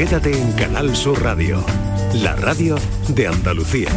[0.00, 1.62] Quédate en Canal Sur Radio,
[2.14, 2.76] la radio
[3.08, 3.90] de Andalucía.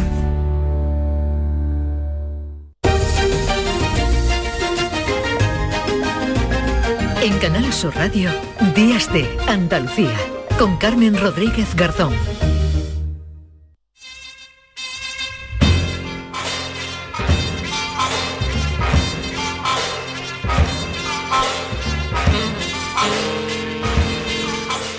[7.22, 8.28] En Canal Sur Radio,
[8.74, 10.14] Días de Andalucía,
[10.58, 12.12] con Carmen Rodríguez Garzón.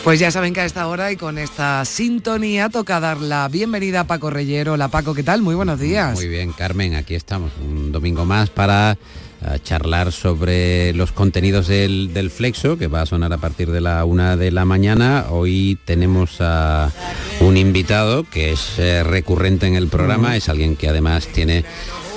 [0.06, 4.02] Pues ya saben que a esta hora y con esta sintonía toca dar la bienvenida
[4.02, 4.78] a Paco Reyero.
[4.78, 5.42] La Paco, ¿qué tal?
[5.42, 6.14] Muy buenos días.
[6.14, 12.14] Muy bien, Carmen, aquí estamos un domingo más para eh, charlar sobre los contenidos del,
[12.14, 15.26] del, Flexo, que va a sonar a partir de la una de la mañana.
[15.32, 16.92] Hoy tenemos a
[17.40, 21.66] un invitado que es eh, recurrente en el programa, es alguien que además tiene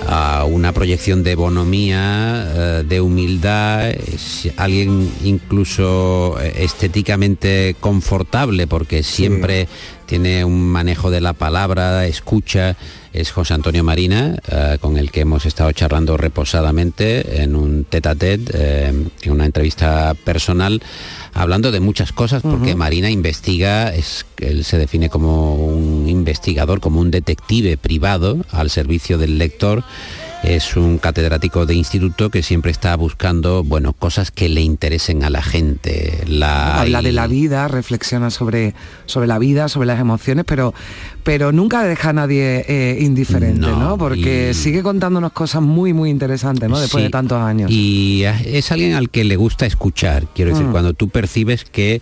[0.07, 9.03] a una proyección de bonomía, eh, de humildad, es alguien incluso eh, estéticamente confortable porque
[9.03, 9.69] siempre
[10.07, 12.77] tiene un manejo de la palabra, escucha,
[13.21, 18.09] es José Antonio Marina, eh, con el que hemos estado charlando reposadamente en un tete
[18.09, 20.81] a tete, en una entrevista personal,
[21.35, 27.01] hablando de muchas cosas, porque Marina investiga, es, él se define como un investigador, como
[27.01, 29.85] un detective privado al servicio del lector
[30.43, 35.31] es un catedrático de instituto que siempre está buscando, bueno, cosas que le interesen a
[35.31, 36.25] la gente.
[36.27, 36.81] La...
[36.81, 38.75] Habla de la vida, reflexiona sobre,
[39.07, 40.75] sobre la vida, sobre las emociones, pero,
[41.25, 43.99] pero nunca deja a nadie eh, indiferente, ¿no?
[43.99, 46.79] Porque sigue contándonos cosas muy, muy interesantes, ¿no?
[46.79, 47.71] Después de tantos años.
[47.71, 50.27] Y es alguien al que le gusta escuchar.
[50.35, 50.73] Quiero decir, Mm.
[50.73, 52.01] cuando tú percibes que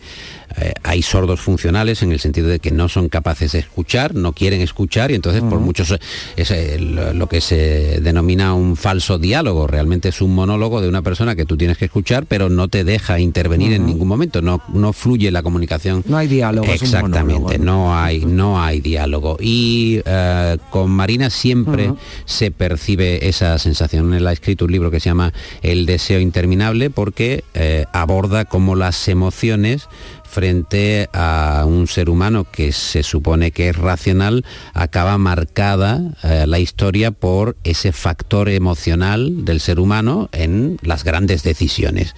[0.59, 4.33] eh, hay sordos funcionales en el sentido de que no son capaces de escuchar, no
[4.33, 5.95] quieren escuchar y entonces por muchos
[6.37, 10.89] es eh, lo lo que se denomina un falso diálogo, realmente es un monólogo de
[10.89, 14.43] una persona que tú tienes que escuchar pero no te deja intervenir en ningún momento,
[14.43, 16.05] no, no fluye la comunicación.
[16.07, 16.67] No hay diálogo.
[16.73, 19.37] es un Exactamente, monólogo, no hay, no hay diálogo.
[19.41, 21.93] Y eh, con Marina siempre
[22.25, 24.15] se percibe esa sensación.
[24.15, 28.77] Él ha escrito un libro que se llama El deseo interminable porque eh, aborda cómo
[28.77, 29.89] las emociones
[30.27, 34.45] frente a un ser humano que se supone que es racional,
[34.75, 41.43] acaba marcada eh, la historia por ese factor emocional del ser humano en las grandes
[41.43, 42.15] decisiones.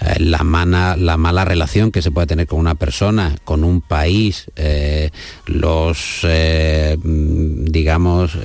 [0.00, 0.44] Eh, la,
[0.96, 5.10] la mala relación que se puede tener con una persona, con un país, eh,
[5.46, 8.38] los, mm, digamos,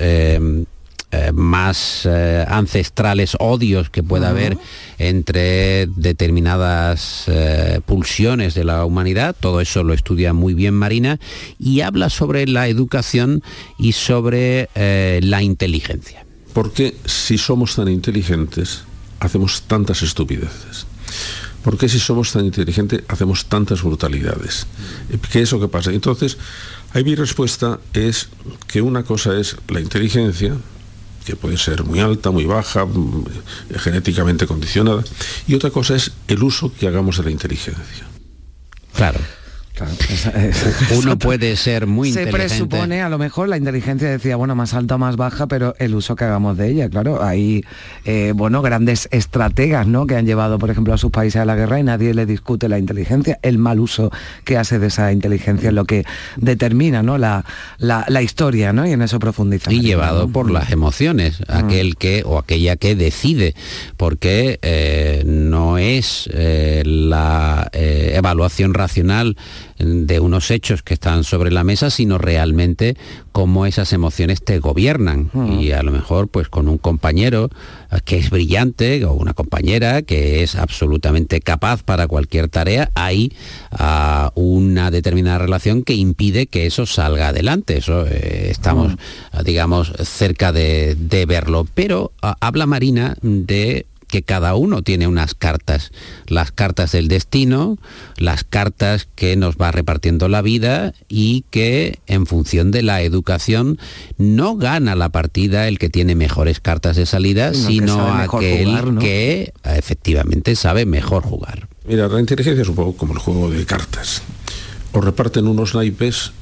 [1.12, 4.56] eh, más eh, ancestrales odios que pueda haber
[4.98, 9.36] entre determinadas eh, pulsiones de la humanidad.
[9.38, 11.20] Todo eso lo estudia muy bien Marina
[11.58, 13.42] y habla sobre la educación
[13.78, 16.24] y sobre eh, la inteligencia.
[16.52, 18.84] ¿Por qué si somos tan inteligentes
[19.20, 20.86] hacemos tantas estupideces?
[21.62, 24.66] ¿Por qué si somos tan inteligentes hacemos tantas brutalidades?
[25.30, 25.92] ¿Qué es lo que pasa?
[25.92, 26.38] Entonces,
[26.92, 28.28] ahí mi respuesta es
[28.66, 30.56] que una cosa es la inteligencia,
[31.24, 33.24] que puede ser muy alta, muy baja, mm,
[33.76, 35.02] genéticamente condicionada,
[35.46, 38.06] y otra cosa es el uso que hagamos de la inteligencia.
[38.94, 39.18] Claro.
[40.96, 42.48] Uno puede ser muy se inteligente.
[42.48, 45.94] presupone, a lo mejor la inteligencia decía, bueno, más alta o más baja, pero el
[45.94, 47.64] uso que hagamos de ella, claro, hay,
[48.04, 50.06] eh, bueno, grandes estrategas, ¿no?
[50.06, 52.68] Que han llevado, por ejemplo, a sus países a la guerra y nadie le discute
[52.68, 53.38] la inteligencia.
[53.42, 54.10] El mal uso
[54.44, 56.04] que hace de esa inteligencia es lo que
[56.36, 57.18] determina, ¿no?
[57.18, 57.44] La,
[57.78, 58.86] la, la historia, ¿no?
[58.86, 59.72] Y en eso profundiza.
[59.72, 61.52] y llevado por las emociones, Mm.
[61.52, 63.54] aquel que o aquella que decide,
[63.96, 69.36] porque eh, no es eh, la evaluación racional
[69.82, 72.96] de unos hechos que están sobre la mesa, sino realmente
[73.32, 75.30] cómo esas emociones te gobiernan.
[75.32, 75.60] Mm.
[75.60, 77.50] Y a lo mejor pues con un compañero
[77.90, 83.32] eh, que es brillante o una compañera que es absolutamente capaz para cualquier tarea, hay
[83.72, 87.78] ah, una determinada relación que impide que eso salga adelante.
[87.78, 88.94] Eso eh, estamos,
[89.32, 91.66] ah, digamos, cerca de, de verlo.
[91.74, 95.90] Pero ah, habla Marina de que cada uno tiene unas cartas,
[96.26, 97.78] las cartas del destino,
[98.18, 103.78] las cartas que nos va repartiendo la vida y que en función de la educación
[104.18, 108.66] no gana la partida el que tiene mejores cartas de salida, Sino que sino aquel
[108.66, 109.00] jugar, ¿no?
[109.00, 111.68] que eh, efectivamente sabe mejor jugar.
[111.88, 114.20] Mira, la inteligencia es un poco como el juego de cartas.
[114.92, 116.32] Os reparten unos naipes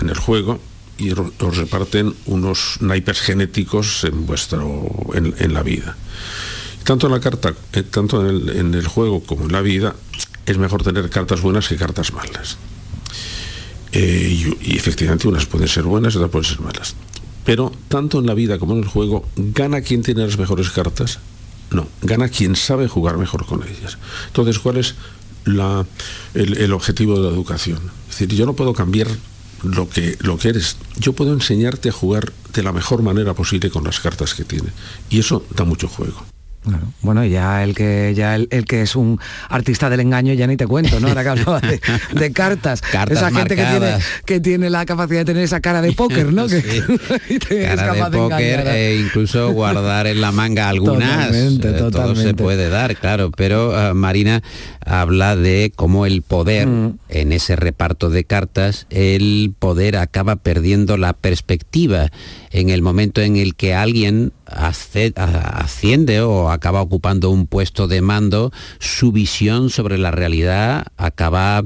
[0.00, 0.58] en el juego
[0.98, 5.96] y os reparten unos naipes genéticos en vuestro en, en la vida.
[6.84, 9.96] Tanto en la carta, eh, tanto en el, juego como en la vida,
[10.46, 12.58] es mejor tener cartas buenas que cartas malas.
[13.92, 16.94] Eh, y, efectivamente unas pueden ser buenas y otras pueden ser malas.
[17.44, 21.20] Pero tanto en la vida como en el juego, ¿gana quien tiene las mejores cartas?
[21.70, 23.98] No, gana quien sabe jugar mejor con ellas.
[24.28, 24.94] Entonces, ¿cuál es
[25.46, 27.78] el, objetivo de la educación.
[28.08, 29.08] Es decir, yo no puedo cambiar
[29.62, 30.76] lo que, lo que eres.
[30.98, 34.70] Yo puedo enseñarte a jugar de la mejor manera posible con las cartas que tiene.
[35.10, 36.33] Y eso da mucho juego.
[37.02, 40.66] Bueno, ya el que ya el, que es un artista del engaño ya ni te
[40.66, 41.08] cuento, ¿no?
[41.08, 42.80] Ahora que hablaba de, cartas.
[43.10, 46.46] esa gente que tiene, que tiene la capacidad de tener esa cara de póker, ¿no?
[46.54, 46.60] Sí.
[47.66, 51.26] cara de póker e incluso guardar en la manga algunas.
[51.26, 51.90] Totalmente, totalmente.
[51.90, 53.30] Todo se puede dar, claro.
[53.30, 54.42] Pero uh, Marina
[54.84, 56.98] habla de cómo el poder, mm.
[57.08, 62.10] en ese reparto de cartas, el poder acaba perdiendo la perspectiva
[62.50, 68.52] en el momento en el que alguien asciende o acaba ocupando un puesto de mando,
[68.78, 71.64] su visión sobre la realidad acaba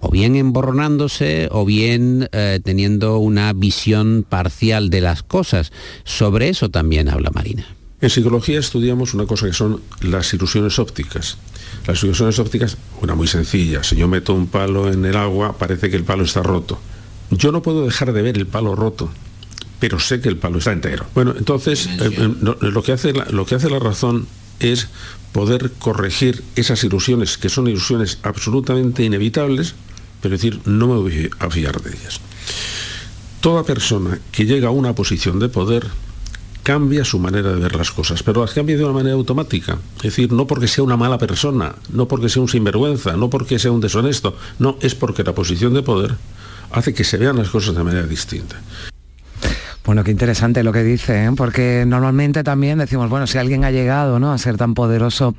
[0.00, 5.72] o bien emborronándose o bien eh, teniendo una visión parcial de las cosas.
[6.04, 7.66] Sobre eso también habla Marina.
[8.00, 11.38] En psicología estudiamos una cosa que son las ilusiones ópticas.
[11.86, 15.88] Las ilusiones ópticas, una muy sencilla, si yo meto un palo en el agua, parece
[15.88, 16.78] que el palo está roto.
[17.30, 19.10] Yo no puedo dejar de ver el palo roto,
[19.78, 21.06] pero sé que el palo está entero.
[21.14, 24.26] Bueno, entonces eh, eh, lo, que hace la, lo que hace la razón
[24.60, 24.88] es
[25.32, 29.74] poder corregir esas ilusiones, que son ilusiones absolutamente inevitables,
[30.22, 32.20] pero decir, no me voy a fiar de ellas.
[33.40, 35.86] Toda persona que llega a una posición de poder
[36.62, 39.78] cambia su manera de ver las cosas, pero las cambia de una manera automática.
[39.98, 43.58] Es decir, no porque sea una mala persona, no porque sea un sinvergüenza, no porque
[43.60, 46.16] sea un deshonesto, no, es porque la posición de poder
[46.72, 48.60] hace que se vean las cosas de manera distinta.
[49.86, 51.30] Bueno, qué interesante lo que dice, ¿eh?
[51.36, 54.32] porque normalmente también decimos, bueno, si alguien ha llegado ¿no?
[54.32, 55.36] a ser tan poderoso,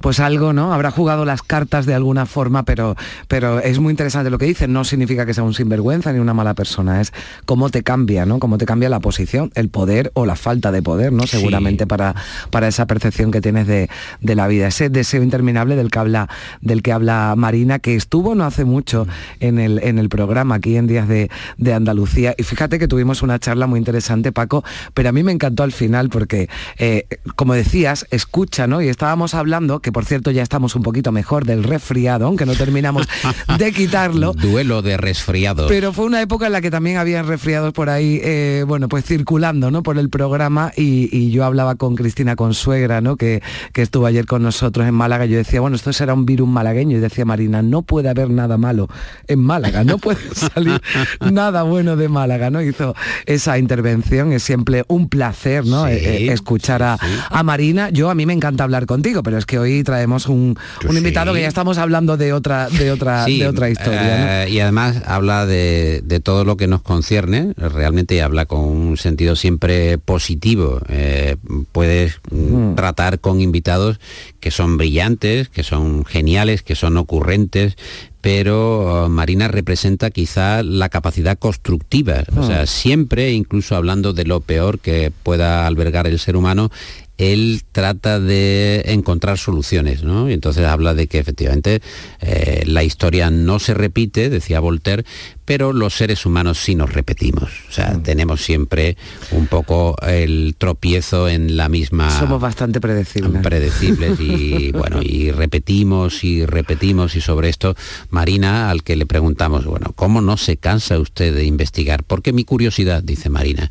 [0.00, 0.72] pues algo, ¿no?
[0.72, 2.96] Habrá jugado las cartas de alguna forma, pero,
[3.28, 4.66] pero es muy interesante lo que dice.
[4.66, 7.12] No significa que sea un sinvergüenza ni una mala persona, es
[7.44, 8.38] cómo te cambia, ¿no?
[8.38, 11.26] Cómo te cambia la posición, el poder o la falta de poder, ¿no?
[11.26, 12.14] Seguramente para,
[12.50, 13.88] para esa percepción que tienes de,
[14.20, 14.68] la vida.
[14.68, 16.28] Ese deseo interminable del que habla,
[16.60, 19.06] del que habla Marina, que estuvo no hace mucho
[19.40, 21.28] en el, en el programa aquí en Días de,
[21.74, 22.34] Andalucía.
[22.36, 25.72] Y fíjate que tuvimos una charla muy interesante, Paco, pero a mí me encantó al
[25.72, 26.48] final porque,
[26.78, 27.06] eh,
[27.36, 28.82] como decías, escucha, ¿no?
[28.82, 32.54] Y estábamos hablando que por cierto ya estamos un poquito mejor del resfriado, aunque no
[32.54, 33.06] terminamos
[33.58, 34.32] de quitarlo.
[34.32, 35.68] Duelo de resfriados.
[35.68, 39.04] Pero fue una época en la que también había resfriados por ahí, eh, bueno, pues
[39.04, 39.82] circulando, ¿no?
[39.82, 43.16] Por el programa y, yo hablaba con Cristina Consuegra, ¿no?
[43.16, 43.42] Que,
[43.72, 45.26] que estuvo ayer con nosotros en Málaga.
[45.26, 46.96] Yo decía, bueno, esto será un virus malagueño.
[46.96, 48.88] Y decía Marina, no puede haber nada malo
[49.28, 50.80] en Málaga, no puede salir
[51.20, 52.62] nada bueno de Málaga, ¿no?
[52.62, 52.94] Hizo
[53.26, 55.86] esa intervención, es siempre un placer, ¿no?
[55.86, 56.98] Eh, eh, escuchar a,
[57.28, 57.90] a Marina.
[57.90, 60.56] Yo a mí me encanta hablar contigo, pero es que hoy traemos un,
[60.88, 64.44] invitado que ya estamos hablando de otra, de otra, de otra historia.
[64.44, 69.36] Eh, y además habla de, todo lo que nos concierne, realmente habla con un sentido
[69.36, 70.80] siempre positivo.
[70.88, 71.36] Eh,
[71.72, 72.74] puedes mm.
[72.74, 74.00] tratar con invitados
[74.40, 77.76] que son brillantes, que son geniales, que son ocurrentes,
[78.20, 82.24] pero uh, Marina representa quizá la capacidad constructiva.
[82.36, 82.66] O sea, mm.
[82.66, 86.70] siempre, incluso hablando de lo peor que pueda albergar el ser humano,
[87.20, 90.30] él trata de encontrar soluciones, ¿no?
[90.30, 91.82] Y entonces habla de que efectivamente
[92.20, 95.04] eh, la historia no se repite, decía Voltaire,
[95.44, 97.50] pero los seres humanos sí nos repetimos.
[97.68, 98.02] O sea, mm.
[98.04, 98.96] tenemos siempre
[99.32, 102.08] un poco el tropiezo en la misma...
[102.18, 103.42] Somos bastante predecibles.
[103.42, 107.74] Predecibles y bueno, y repetimos y repetimos y sobre esto,
[108.10, 112.04] Marina, al que le preguntamos, bueno, ¿cómo no se cansa usted de investigar?
[112.04, 113.70] Porque mi curiosidad, dice Marina,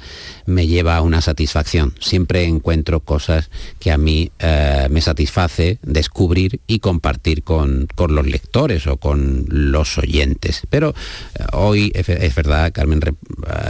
[0.50, 1.94] me lleva a una satisfacción.
[2.00, 8.26] Siempre encuentro cosas que a mí eh, me satisface descubrir y compartir con, con, los
[8.26, 10.64] lectores o con los oyentes.
[10.70, 10.90] Pero
[11.36, 13.14] eh, hoy es, verdad, Carmen, eh,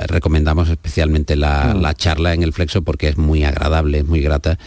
[0.07, 1.39] recomendamos especialmente mm.
[1.39, 4.57] la, charla en el Flexo porque es muy agradable, muy grata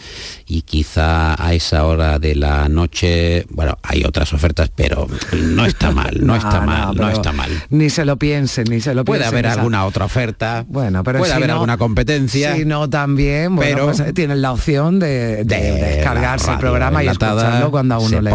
[0.45, 5.91] y quizá a esa hora de la noche, bueno, hay otras ofertas, pero no está
[5.91, 7.49] mal, no, está mal, no, está mal.
[7.69, 11.33] Ni se lo piensen, ni se lo Puede haber alguna otra oferta, bueno, pero puede
[11.33, 12.02] haber alguna competencia.
[12.27, 17.71] Si no, también, bueno, pero pues, tienen la opción de, descargarse el programa y escucharlo
[17.71, 18.31] cuando a uno le,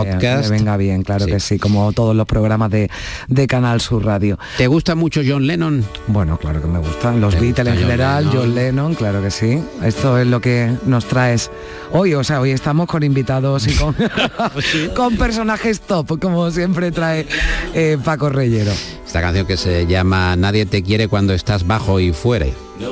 [0.48, 2.90] venga bien, claro que sí, como todos los programas de,
[3.28, 4.38] de Canal Sur Radio.
[4.56, 5.84] ¿Te gusta mucho John Lennon?
[6.06, 7.20] Bueno, claro que me gustan.
[7.20, 8.94] Los Beatles en general, John Lennon?
[8.94, 9.62] claro que sí.
[9.82, 11.50] Esto es lo que nos traes
[11.92, 12.14] hoy.
[12.14, 13.94] O sea, hoy estamos con invitados y con,
[14.96, 17.26] con personajes top, como siempre trae
[17.74, 18.72] eh, Paco Reyero.
[19.06, 22.46] Esta canción que se llama Nadie te quiere cuando estás bajo y fuera.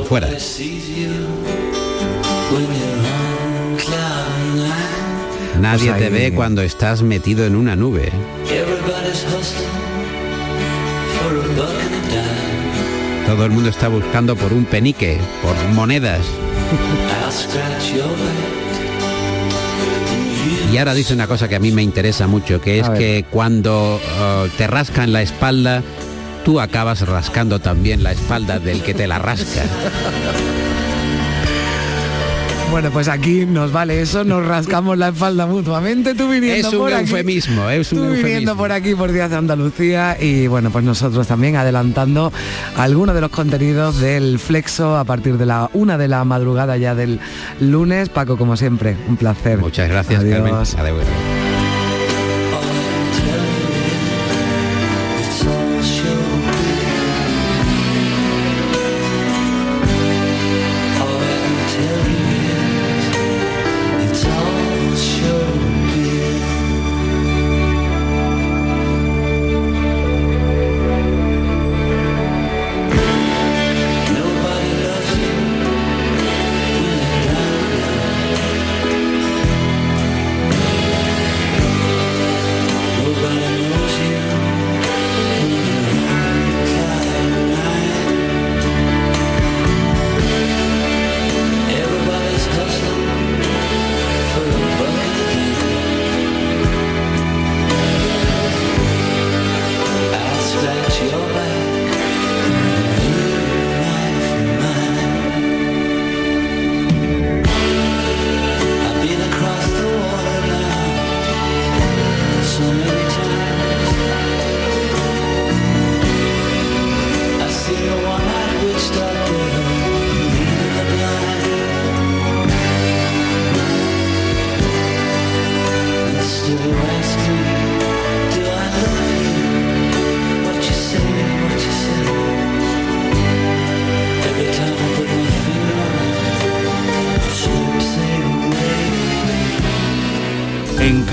[0.09, 0.28] Fuera.
[5.61, 8.11] Nadie pues te ve cuando estás metido en una nube.
[13.26, 16.23] Todo el mundo está buscando por un penique, por monedas.
[20.73, 23.97] Y ahora dice una cosa que a mí me interesa mucho, que es que cuando
[23.97, 25.83] uh, te rascan la espalda,
[26.47, 29.65] tú acabas rascando también la espalda del que te la rasca.
[32.69, 36.81] Bueno, pues aquí nos vale eso, nos rascamos la espalda mutuamente, tú viniendo es un
[36.81, 38.26] por eufemismo, aquí, es un tú eufemismo.
[38.26, 42.33] viniendo por aquí por Díaz de Andalucía y bueno, pues nosotros también adelantando
[42.76, 46.97] algunos de los contenidos del Flexo a partir de la una de la madrugada ya
[46.97, 47.21] del
[47.61, 48.09] lunes.
[48.09, 49.59] Paco, como siempre, un placer.
[49.59, 50.75] Muchas gracias, Adiós.
[50.75, 51.00] Carmen.
[51.00, 51.46] Adeu.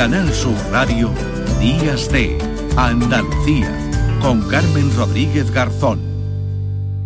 [0.03, 1.13] Canal Sur Radio,
[1.61, 2.37] Días de
[2.75, 3.71] Andalucía,
[4.21, 6.01] con Carmen Rodríguez Garzón.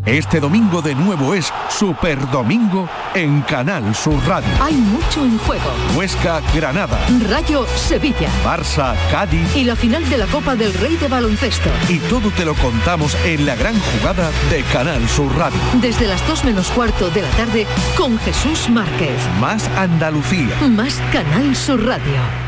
[0.03, 4.49] Este domingo de nuevo es Super Domingo en Canal Sur Radio.
[4.59, 5.69] Hay mucho en juego.
[5.95, 6.97] Huesca, Granada,
[7.29, 8.29] Rayo Sevilla.
[8.43, 11.69] Barça, Cádiz Y la final de la Copa del Rey de Baloncesto.
[11.89, 15.59] y todo te lo contamos en la gran jugada de Canal Sur Radio.
[15.83, 19.21] Desde las 2 menos cuarto de la tarde con Jesús Márquez.
[19.39, 20.49] Más Andalucía.
[20.67, 22.46] Más Canal Sur Radio.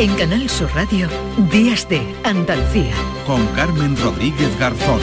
[0.00, 1.08] En Canal Sur Radio,
[1.52, 2.94] Días de Andalucía.
[3.26, 4.98] con Carmen Rodríguez Garzón.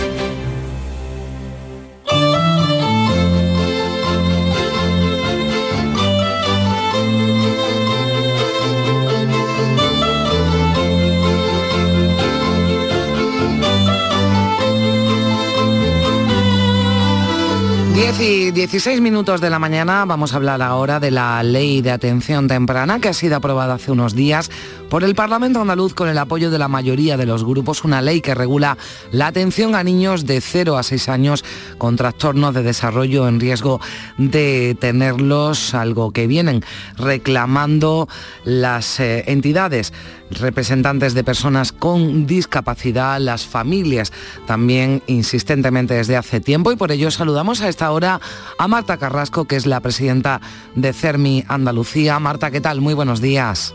[17.93, 21.91] Diez y 16 minutos de la mañana vamos a hablar ahora de la ley de
[21.91, 24.49] atención temprana que ha sido aprobada hace unos días
[24.89, 28.21] por el Parlamento andaluz con el apoyo de la mayoría de los grupos, una ley
[28.21, 28.77] que regula
[29.11, 31.43] la atención a niños de 0 a 6 años
[31.77, 33.81] con trastornos de desarrollo en riesgo
[34.17, 36.63] de tenerlos, algo que vienen
[36.97, 38.07] reclamando
[38.45, 39.93] las eh, entidades
[40.29, 44.11] representantes de personas con discapacidad, las familias
[44.45, 48.19] también insistentemente desde hace tiempo y por ello saludamos a esta hora
[48.57, 50.41] a Marta Carrasco, que es la presidenta
[50.75, 52.19] de CERMI Andalucía.
[52.19, 52.81] Marta, ¿qué tal?
[52.81, 53.73] Muy buenos días.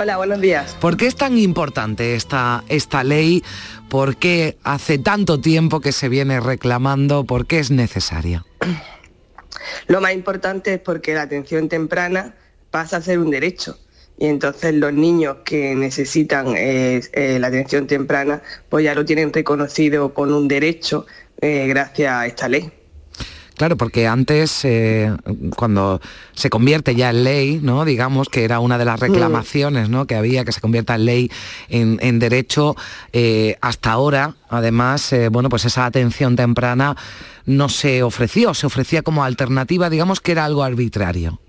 [0.00, 0.76] Hola, buenos días.
[0.80, 3.42] ¿Por qué es tan importante esta, esta ley?
[3.88, 7.24] ¿Por qué hace tanto tiempo que se viene reclamando?
[7.24, 8.46] ¿Por qué es necesaria?
[9.88, 12.36] Lo más importante es porque la atención temprana
[12.70, 13.76] pasa a ser un derecho.
[14.16, 19.32] Y entonces los niños que necesitan eh, eh, la atención temprana, pues ya lo tienen
[19.32, 21.06] reconocido con un derecho
[21.40, 22.70] eh, gracias a esta ley.
[23.58, 25.12] Claro, porque antes, eh,
[25.56, 26.00] cuando
[26.32, 27.84] se convierte ya en ley, ¿no?
[27.84, 30.06] Digamos que era una de las reclamaciones ¿no?
[30.06, 31.30] que había, que se convierta en ley,
[31.68, 32.76] en, en derecho,
[33.12, 36.96] eh, hasta ahora, además, eh, bueno, pues esa atención temprana
[37.46, 41.40] no se ofreció, se ofrecía como alternativa, digamos que era algo arbitrario.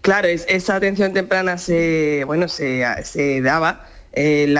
[0.00, 4.54] Claro, es- esa atención temprana se, bueno, se, se daba, eh,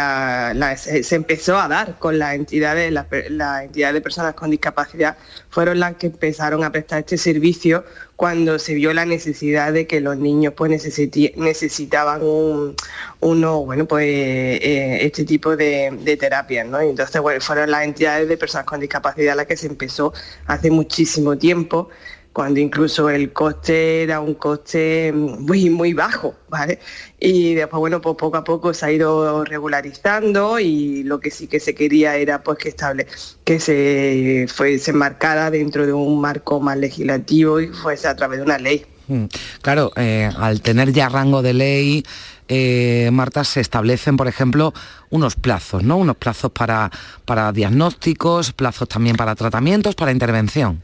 [0.76, 5.16] se, empezó a dar con las entidades, las entidades de personas con discapacidad
[5.49, 7.84] fueron las que empezaron a prestar este servicio
[8.16, 12.75] cuando se vio la necesidad de que los niños pues necesitaban un,
[13.20, 16.80] uno, bueno, pues eh, este tipo de, terapias, ¿no?
[16.80, 20.12] Entonces, bueno, fueron las entidades de personas con discapacidad las que se empezó
[20.46, 21.90] hace muchísimo tiempo
[22.34, 26.80] cuando incluso el coste era un coste muy, muy bajo, ¿vale?
[27.20, 31.46] Y después, bueno, pues poco a poco se ha ido regularizando y lo que sí
[31.46, 33.06] que se quería era pues que estable,
[33.44, 38.44] que se fuese marcada dentro de un marco más legislativo y fuese a través de
[38.44, 38.84] una ley.
[39.06, 39.26] Mm.
[39.62, 42.04] Claro, eh, al tener ya rango de ley,
[42.48, 44.74] eh, Marta, se establecen, por ejemplo,
[45.08, 45.98] unos plazos, ¿no?
[45.98, 46.90] Unos plazos para,
[47.26, 50.82] para diagnósticos, plazos también para tratamientos, para intervención.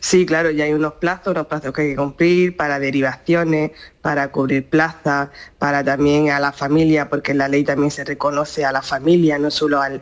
[0.00, 4.30] Sí, claro, ya hay unos plazos, unos plazos que hay que cumplir para derivaciones, para
[4.32, 8.82] cubrir plazas, para también a la familia, porque la ley también se reconoce a la
[8.82, 10.00] familia, no solo al,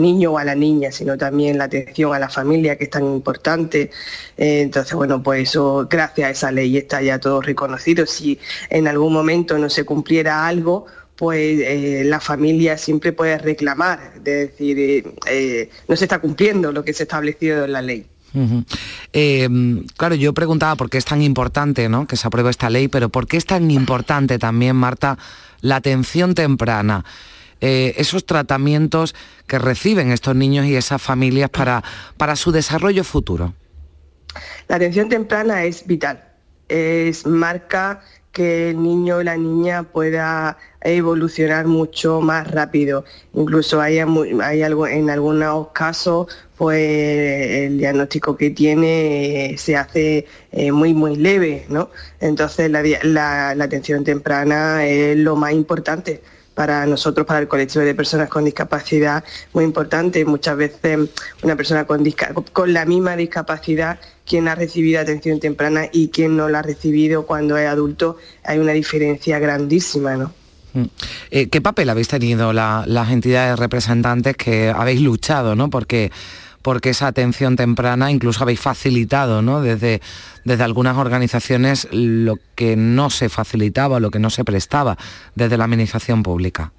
[0.00, 3.04] niño o a la niña, sino también la atención a la familia, que es tan
[3.04, 3.90] importante.
[4.36, 8.06] Eh, entonces, bueno, pues eso, gracias a esa ley está ya todo reconocido.
[8.06, 8.38] Si
[8.70, 14.24] en algún momento no se cumpliera algo, pues eh, la familia siempre puede reclamar, es
[14.24, 18.06] decir, eh, no se está cumpliendo lo que se ha establecido en la ley.
[19.12, 19.48] Eh,
[19.96, 22.06] claro, yo preguntaba por qué es tan importante ¿no?
[22.06, 25.18] que se apruebe esta ley, pero por qué es tan importante también, Marta,
[25.60, 27.04] la atención temprana.
[27.60, 29.14] Eh, esos tratamientos
[29.46, 31.82] que reciben estos niños y esas familias para,
[32.18, 33.54] para su desarrollo futuro.
[34.68, 36.22] La atención temprana es vital,
[36.68, 38.02] es marca
[38.36, 43.02] que el niño o la niña pueda evolucionar mucho más rápido.
[43.32, 50.26] Incluso hay, hay algo, en algunos casos pues el diagnóstico que tiene eh, se hace
[50.52, 51.88] eh, muy muy leve, ¿no?
[52.20, 56.20] Entonces la, atención temprana es lo más importante
[56.56, 59.22] para nosotros, para el colectivo de personas con discapacidad,
[59.52, 60.24] muy importante.
[60.24, 60.98] Muchas veces
[61.42, 62.02] una persona con,
[62.72, 67.58] la misma discapacidad quien ha recibido atención temprana y quien no la ha recibido cuando
[67.58, 70.32] es adulto, hay una diferencia grandísima, ¿no?
[70.72, 70.84] Mm.
[71.30, 75.68] Eh, ¿Qué papel habéis tenido las entidades representantes que habéis luchado, ¿no?
[75.68, 76.10] Porque
[76.66, 79.60] porque esa atención temprana incluso habéis facilitado ¿no?
[79.60, 80.02] desde,
[80.44, 84.98] desde algunas organizaciones lo que no se facilitaba, lo que no se prestaba
[85.36, 86.72] desde la administración pública.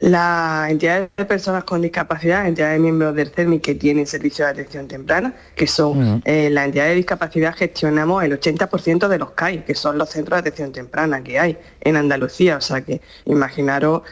[0.00, 4.52] La entidad de personas con discapacidad, entidad de miembros del CERMI que tienen servicio de
[4.52, 9.64] atención temprana, que son eh, la entidad de discapacidad, gestionamos el 80% de los CAI,
[9.64, 12.58] que son los centros de atención temprana que hay en Andalucía.
[12.58, 14.02] O sea que imaginaros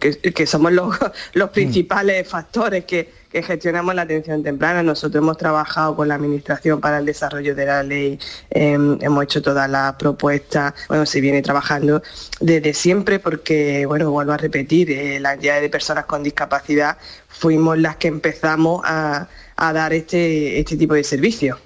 [0.00, 0.96] que, somos los,
[1.32, 4.82] los principales factores que, que gestionamos la atención temprana.
[4.82, 8.18] Nosotros hemos trabajado con la Administración para el desarrollo de la ley,
[8.50, 12.02] em, hemos hecho todas las propuestas, bueno, se viene trabajando
[12.40, 17.78] desde siempre porque, bueno, vuelvo a repetir, eh, la entidad de personas con discapacidad fuimos
[17.78, 21.58] las que empezamos a, dar este, este tipo de servicios.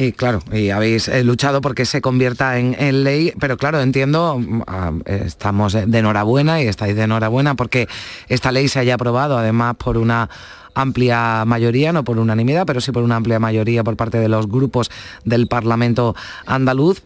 [0.00, 4.62] Y claro, y habéis eh, luchado porque se convierta en, ley, pero claro, entiendo, mm,
[4.68, 7.88] ah, estamos de enhorabuena y estáis de enhorabuena porque
[8.28, 10.30] esta ley se haya aprobado además por una
[10.74, 14.46] amplia mayoría, no por unanimidad, pero sí por una amplia mayoría por parte de los
[14.46, 14.88] grupos
[15.24, 16.14] del Parlamento
[16.46, 17.02] andaluz.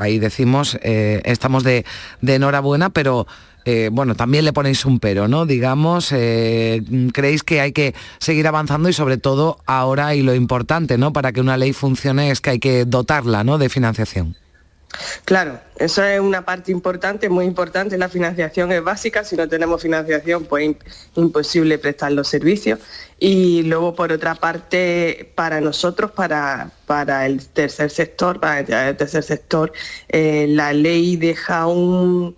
[0.00, 1.84] Ahí decimos, eh, estamos de,
[2.22, 3.26] de enhorabuena, pero
[3.64, 5.46] eh, bueno, también le ponéis un pero, ¿no?
[5.46, 10.98] Digamos, eh, creéis que hay que seguir avanzando y sobre todo ahora y lo importante,
[10.98, 11.12] ¿no?
[11.12, 13.58] Para que una ley funcione es que hay que dotarla, ¿no?
[13.58, 14.36] De financiación.
[15.24, 17.98] Claro, eso es una parte importante, muy importante.
[17.98, 19.24] La financiación es básica.
[19.24, 20.76] Si no tenemos financiación, pues
[21.16, 22.78] imposible prestar los servicios.
[23.18, 29.22] Y luego, por otra parte, para nosotros, para, para el tercer sector, para el tercer
[29.22, 29.72] sector,
[30.08, 32.34] eh, la ley deja un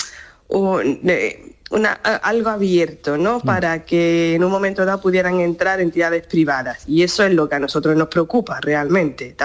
[2.22, 3.38] algo abierto, ¿no?
[3.38, 3.42] Mm.
[3.42, 6.85] Para que en un momento dado pudieran entrar entidades privadas.
[6.87, 9.37] Y eso es lo que a nosotros nos preocupa realmente.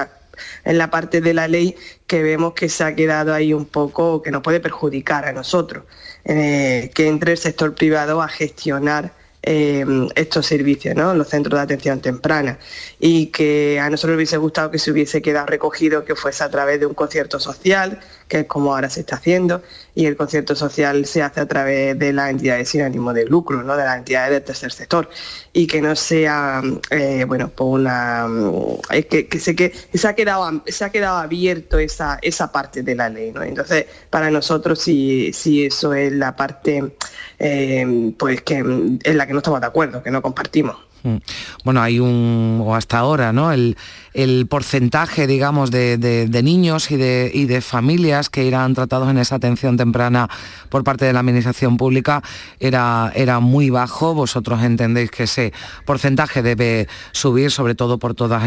[0.64, 1.76] En la parte de la ley
[2.08, 5.84] que vemos que se ha quedado ahí un poco, que nos puede perjudicar a nosotros,
[6.26, 9.84] eh, que entre el sector privado a gestionar eh,
[10.16, 11.16] estos servicios, ¿no?
[11.16, 12.60] los centros de atención temprana.
[13.00, 16.80] Y que a nosotros hubiese gustado que se hubiese quedado recogido que fuese a través
[16.80, 18.00] de un concierto social,
[18.32, 19.62] que es como ahora se está haciendo,
[19.94, 23.62] y el concierto social se hace a través de las entidades sin ánimo de lucro,
[23.62, 23.76] ¿no?
[23.76, 25.10] de las entidades del tercer sector,
[25.52, 28.26] y que no sea, eh, bueno, por una...
[29.10, 32.96] que, que, se, que se, ha quedado, se ha quedado abierto esa, esa parte de
[32.96, 33.34] la ley.
[33.34, 33.44] ¿no?
[33.44, 36.96] Entonces, para nosotros sí, sí eso es la parte
[37.38, 40.78] eh, pues que en la que no estamos de acuerdo, que no compartimos.
[41.04, 41.18] Mm.
[41.64, 43.52] Bueno, hay un, o hasta ahora, ¿no?
[44.14, 49.36] El porcentaje, digamos, de, niños y de, y de, familias que eran tratados en esa
[49.36, 50.30] atención temprana
[50.70, 52.22] por parte de la Administración Pública
[52.60, 54.14] era, era muy bajo.
[54.14, 55.54] Vosotros entendéis que ese
[55.86, 58.42] porcentaje debe subir, sobre todo por todos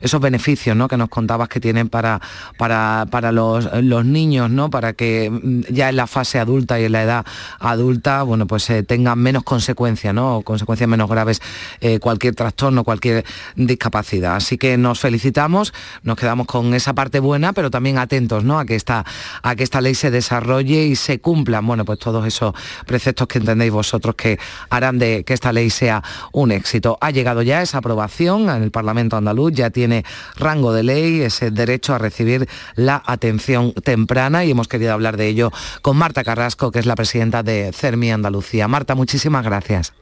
[0.00, 0.88] esos beneficios ¿no?
[0.88, 2.20] que nos contabas que tienen para,
[2.56, 3.66] para, para los,
[4.04, 4.70] niños, ¿no?
[4.70, 7.26] para que mm, ya en la fase adulta y en la edad
[7.58, 10.42] adulta bueno, pues, eh, tengan menos consecuencias, ¿no?
[10.42, 11.42] consecuencias menos graves.
[11.80, 13.24] Eh, cualquier trastorno, cualquier
[13.56, 14.36] discapacidad.
[14.36, 18.58] Así que nos felicitamos, nos quedamos con esa parte buena, pero también atentos ¿no?
[18.58, 19.04] a, que esta,
[19.42, 22.54] a que esta ley se desarrolle y se cumplan, bueno, pues todos esos
[22.86, 24.38] preceptos que entendéis vosotros que
[24.70, 26.98] harán de que esta ley sea un éxito.
[27.00, 30.04] Ha llegado ya esa aprobación en el Parlamento andaluz, ya tiene
[30.36, 35.26] rango de ley, ese derecho a recibir la atención temprana y hemos querido hablar de
[35.26, 38.68] ello con Marta Carrasco, que es la presidenta de CERMI Andalucía.
[38.68, 39.92] Marta, muchísimas gracias.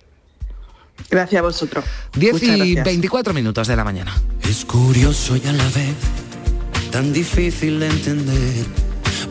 [1.08, 1.84] Gracias a vosotros.
[2.14, 4.14] 10 y 24 minutos de la mañana.
[4.42, 5.94] Es curioso y a la vez
[6.90, 8.66] tan difícil de entender,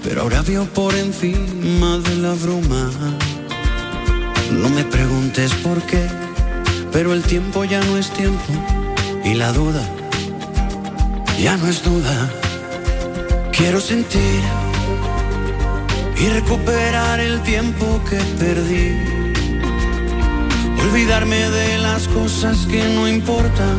[0.03, 2.89] pero ahora veo por encima de la bruma.
[4.51, 6.07] No me preguntes por qué,
[6.91, 8.53] pero el tiempo ya no es tiempo
[9.23, 9.85] y la duda
[11.41, 12.29] ya no es duda.
[13.51, 14.41] Quiero sentir
[16.17, 19.28] y recuperar el tiempo que perdí.
[20.91, 23.77] Olvidarme de las cosas que no importan.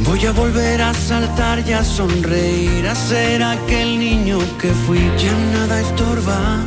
[0.00, 4.98] Voy a volver a saltar y a sonreír, a ser aquel niño que fui.
[5.18, 6.62] Ya nada estorba.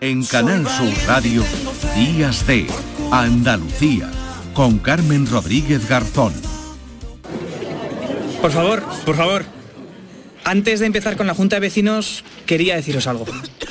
[0.00, 1.42] En Canal Sur Radio,
[1.96, 2.68] Días de
[3.10, 4.08] Andalucía,
[4.52, 6.32] con Carmen Rodríguez Garzón.
[8.40, 9.44] Por favor, por favor.
[10.44, 13.26] Antes de empezar con la Junta de Vecinos, quería deciros algo.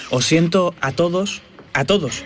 [0.09, 1.41] Os siento a todos,
[1.73, 2.25] a todos,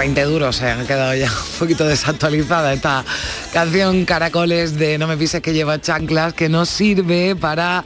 [0.00, 3.04] 20 duros se han quedado ya un poquito desactualizada esta
[3.52, 7.84] canción Caracoles de No me pises que lleva chanclas, que nos sirve para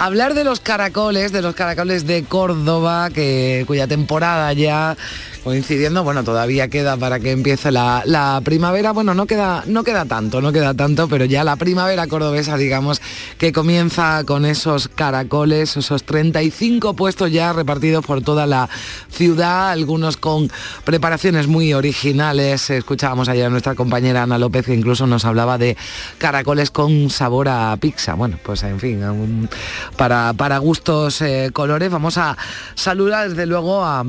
[0.00, 4.96] hablar de los caracoles, de los caracoles de Córdoba, que, cuya temporada ya
[5.44, 10.40] coincidiendo, bueno, todavía queda para que empiece la, primavera, bueno, no queda, no queda tanto,
[10.40, 13.00] no queda tanto, pero ya la primavera cordobesa, digamos,
[13.38, 18.68] que comienza con esos caracoles, esos 35 puestos ya repartidos por toda la
[19.10, 20.50] ciudad, algunos con
[20.84, 22.70] preparaciones muy originales.
[22.70, 25.76] Escuchábamos ayer a nuestra compañera Ana López que incluso nos hablaba de
[26.18, 28.14] caracoles con sabor a pizza.
[28.14, 29.48] Bueno, pues en fin, un-
[29.96, 31.90] para, para gustos eh, colores.
[31.90, 32.36] Vamos a
[32.74, 34.04] saludar desde luego a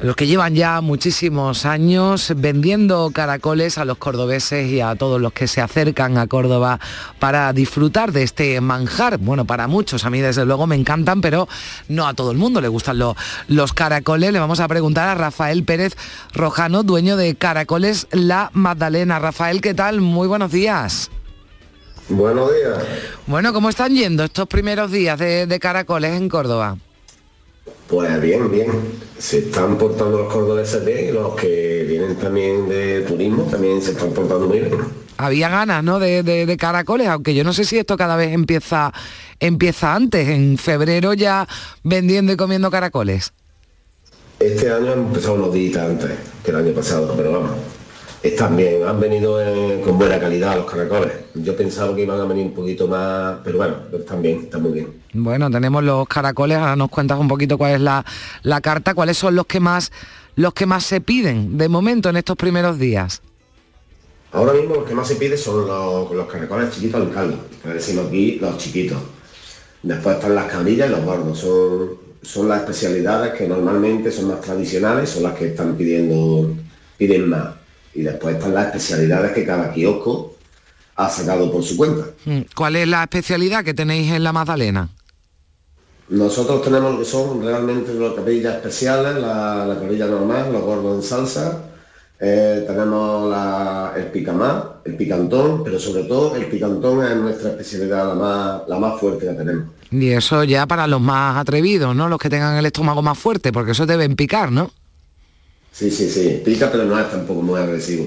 [0.00, 5.32] los que llevan ya muchísimos años vendiendo caracoles a los cordobeses y a todos los
[5.32, 6.80] que se acercan a Córdoba
[7.20, 9.18] para disfrutar de este manjar.
[9.18, 11.46] Bueno, para muchos, a mí desde luego me encantan, pero
[11.88, 13.14] no a todo el mundo le gustan lo-
[13.46, 14.32] los caracoles.
[14.32, 15.94] Le vamos a preguntar a Rafael Pérez
[16.34, 19.20] Rojano, dueño de Caracoles La Magdalena.
[19.20, 20.00] Rafael, ¿qué tal?
[20.00, 21.12] Muy buenos días.
[22.08, 22.78] Buenos días.
[23.26, 26.76] Bueno, ¿cómo están yendo estos primeros días de, de caracoles en Córdoba?
[27.88, 28.70] Pues bien, bien.
[29.18, 33.92] Se están portando los cordobeses bien y los que vienen también de turismo también se
[33.92, 34.72] están portando muy bien.
[35.16, 35.98] había ganas ¿no?
[36.00, 38.92] de, de- de caracoles, aunque yo no sé si esto cada vez empieza,
[39.38, 41.46] empieza antes, en febrero ya
[41.84, 43.32] vendiendo y comiendo caracoles.
[44.40, 46.10] Este año han empezado unos días antes
[46.44, 47.52] que el año pasado, pero vamos.
[48.22, 49.40] Están bien, han venido
[49.84, 51.12] con buena calidad los caracoles.
[51.34, 54.72] Yo pensaba que iban a venir un poquito más, pero bueno, están bien, están muy
[54.72, 55.02] bien.
[55.12, 58.04] Bueno, tenemos los caracoles, ahora nos cuentas un poquito cuál es la,
[58.42, 59.90] la carta, cuáles son los que más
[60.34, 63.20] los que más se piden de momento en estos primeros días.
[64.32, 67.68] Ahora mismo lo que más se pide son los, los caracoles chiquitos en caldo, que
[67.68, 68.98] decimos aquí los chiquitos.
[69.82, 71.90] Después están las cabrillas y los gordos, son,
[72.22, 76.50] son las especialidades que normalmente son más tradicionales, son las que están pidiendo,
[76.96, 77.61] piden más.
[77.94, 80.34] Y después están las especialidades que cada kiosco
[80.96, 82.06] ha sacado por su cuenta.
[82.24, 84.88] Mm, ¿Cuál es la especialidad que tenéis en la Magdalena?
[86.08, 90.96] Nosotros tenemos lo que son realmente las cabrillas especiales, la, la cabrilla normal, los gordos
[90.96, 91.58] en salsa,
[92.20, 98.08] eh, tenemos la- el picamá, el picantón, pero sobre todo el picantón es nuestra especialidad,
[98.08, 99.64] la más, la más fuerte que tenemos.
[99.90, 102.08] Y eso ya para los más atrevidos, ¿no?
[102.08, 104.70] Los que tengan el estómago más fuerte, porque eso deben picar, ¿no?
[105.72, 108.06] Sí, sí, sí, pica, pero no es tampoco muy agresivo.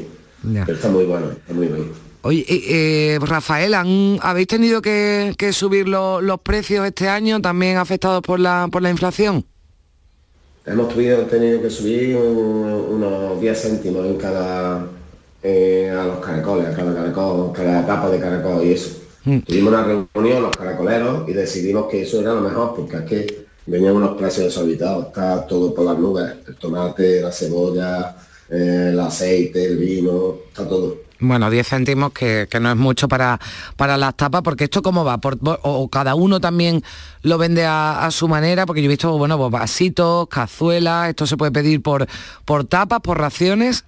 [0.53, 0.63] Ya.
[0.65, 1.85] Pero está muy bueno, está muy bueno.
[2.21, 7.77] Oye, eh, Rafael, ¿han- ¿habéis tenido que, que subir lo- los precios este año también
[7.77, 9.45] afectados por la, por la inflación?
[10.65, 14.87] Hemos tenido que subir un- unos 10 céntimos en cada,
[15.43, 19.01] eh, a los caracoles, a cada caracol, cada capa de caracol y eso.
[19.45, 23.44] Tuvimos una reunión los caracoleros y decidimos que eso era lo mejor porque es que
[23.65, 28.15] venían unos precios desorbitados, está todo por las nubes, el tomate, la cebolla,
[28.49, 30.97] eh, el aceite, el vino, está todo.
[31.17, 33.39] Bueno, 10 céntimos que, que no es mucho para,
[33.77, 36.83] para las tapas, porque esto cómo va, Por- o, o cada uno también
[37.21, 41.25] lo vende a, a su manera, porque yo he visto, bueno, pues vasitos, cazuelas, esto
[41.25, 42.05] se puede pedir por,
[42.43, 43.85] por tapas, por raciones.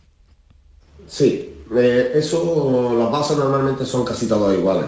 [1.07, 4.85] Sí, eh, eso, los vasos normalmente son casi todos iguales.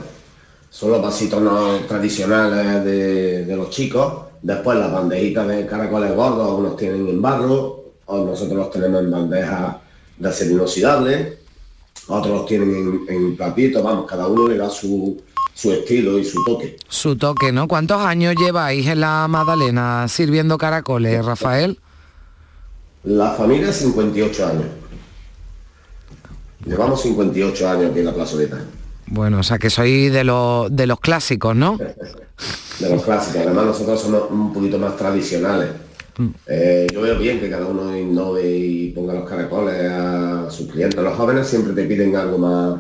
[0.69, 4.28] Son los vasitos no tradicionales de, de los chicos.
[4.41, 9.11] Después las bandejitas de caracoles gordos, unos tienen en barro, o nosotros los tenemos en
[9.11, 9.75] bandejas
[10.17, 11.37] de acero inoxidable,
[12.07, 15.21] otros los tienen en, en platitos, vamos, cada uno le da su,
[15.53, 16.77] su estilo y su toque.
[16.87, 17.67] Su toque, ¿no?
[17.67, 21.77] ¿Cuántos años lleváis en la Magdalena sirviendo caracoles, Rafael?
[23.03, 24.65] La familia 58 años.
[26.65, 28.61] Llevamos 58 años aquí en la plazoleta.
[29.11, 31.77] Bueno, o sea que sois de, los de los clásicos, ¿no?
[31.77, 33.41] de los clásicos.
[33.45, 35.69] Además nosotros somos un poquito más tradicionales.
[36.47, 40.99] Eh, yo veo bien que cada uno innove y ponga los caracoles a sus clientes.
[41.01, 42.79] Los jóvenes siempre te piden algo más,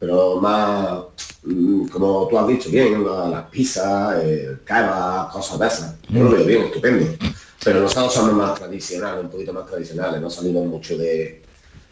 [0.00, 1.00] pero más,
[1.44, 5.94] mm, como tú has dicho bien, la- las pizzas, el kebab, cosas de esas.
[6.08, 7.06] Yo lo veo bien, estupendo.
[7.62, 11.42] Pero nosotros somos más tradicionales, un poquito más tradicionales, no salimos mucho de,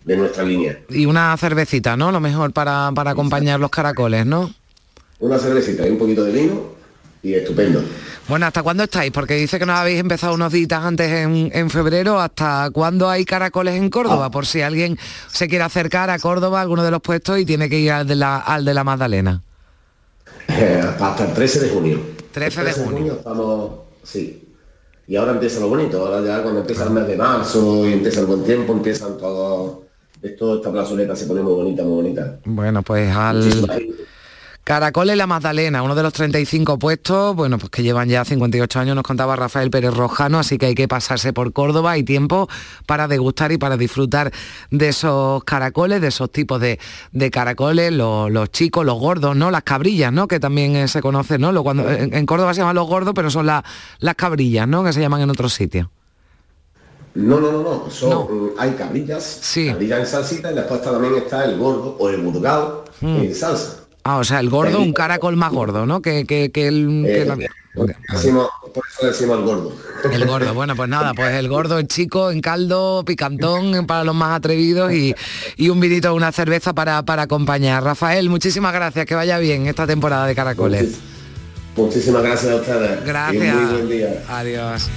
[0.04, 0.78] de nuestra línea.
[0.88, 2.12] Y una cervecita, ¿no?
[2.12, 4.52] Lo mejor para, para acompañar los caracoles, ¿no?
[5.20, 6.62] Una cervecita y un poquito de vino
[7.22, 7.82] y estupendo.
[8.28, 9.12] Bueno, ¿hasta cuándo estáis?
[9.12, 12.20] Porque dice que nos habéis empezado unos días antes en, en febrero.
[12.20, 14.30] ¿Hasta cuándo hay caracoles en Córdoba?
[14.30, 17.68] Por si alguien se quiere acercar a Córdoba, a alguno de los puestos, y tiene
[17.68, 19.42] que ir al de la, al de la Magdalena.
[20.48, 22.00] Eh, hasta el 13 de junio.
[22.32, 23.12] 13 de El junio.
[23.14, 23.70] estamos,
[24.02, 24.48] sí.
[25.06, 28.20] Y ahora empieza lo bonito, ahora ya cuando empieza el mes de marzo y empieza
[28.20, 29.80] el buen tiempo, empiezan todos,
[30.22, 32.38] esto, esta plazoleta se pone muy bonita, muy bonita.
[32.44, 33.94] Bueno, pues al gente.
[34.64, 38.94] Caracoles La Magdalena, uno de los 35 puestos, bueno, pues que llevan ya 58 años,
[38.94, 42.48] nos contaba Rafael Pérez Rojano, así que hay que pasarse por Córdoba y tiempo
[42.86, 44.30] para degustar y para disfrutar
[44.70, 46.78] de esos caracoles, de esos tipos de,
[47.10, 49.50] de caracoles, los, los chicos, los gordos, ¿no?
[49.50, 50.28] Las cabrillas, ¿no?
[50.28, 51.50] Que también eh, se conocen, ¿no?
[51.50, 53.64] Lo, cuando, en, en Córdoba se llaman los gordos, pero son la-
[53.98, 54.84] las cabrillas, ¿no?
[54.84, 55.88] Que se llaman en otros sitios.
[57.14, 61.44] No, no, no, no, son, mm, hay cabrillas, cabrillas en salsita y después también está
[61.44, 63.16] el gordo o el burgao Mm.
[63.22, 63.76] en salsa.
[64.04, 66.00] Ah, o sea, el gordo, un caracol más gordo, ¿no?
[66.02, 67.02] Que, que, que el...
[67.04, 69.72] que Eh, decimos- por eso decimos el gordo.
[70.12, 74.14] El gordo, bueno, pues nada, pues el gordo, el chico, en caldo, picantón para los
[74.14, 75.14] más atrevidos y,
[75.56, 77.82] y un vinito, una cerveza para, para acompañar.
[77.84, 80.98] Rafael, muchísimas gracias, que vaya bien esta temporada de caracoles.
[81.76, 83.04] Muchísimas gracias a ustedes.
[83.04, 83.42] Gracias.
[83.54, 84.22] Y muy buen día.
[84.28, 84.88] Adiós.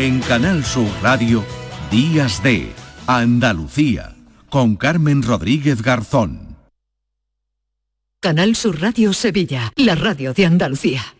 [0.00, 1.44] En Canal Sur Radio,
[1.90, 2.72] Días de
[3.06, 4.16] Andalucía,
[4.48, 6.56] con Carmen Rodríguez Garzón.
[8.18, 11.19] Canal Sur Radio Sevilla, la radio de Andalucía.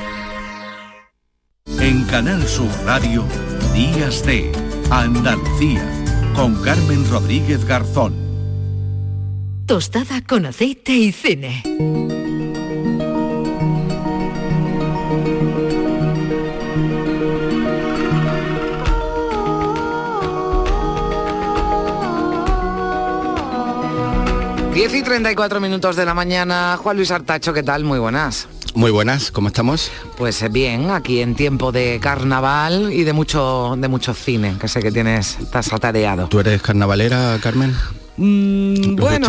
[1.81, 3.25] En Canal Sur Radio,
[3.73, 4.51] Días de
[4.91, 5.83] Andalucía,
[6.35, 8.13] con Carmen Rodríguez Garzón.
[9.65, 11.63] Tostada con aceite y cine.
[24.81, 26.75] Diez y 34 minutos de la mañana.
[26.81, 27.83] Juan Luis Artacho, ¿qué tal?
[27.83, 28.47] Muy buenas.
[28.73, 29.91] Muy buenas, ¿cómo estamos?
[30.17, 34.67] Pues eh, bien, aquí en tiempo de carnaval y de mucho de mucho cine, que
[34.67, 36.29] sé que tienes, estás atareado.
[36.29, 37.75] ¿Tú eres carnavalera, Carmen?
[38.17, 39.27] Mm, bueno,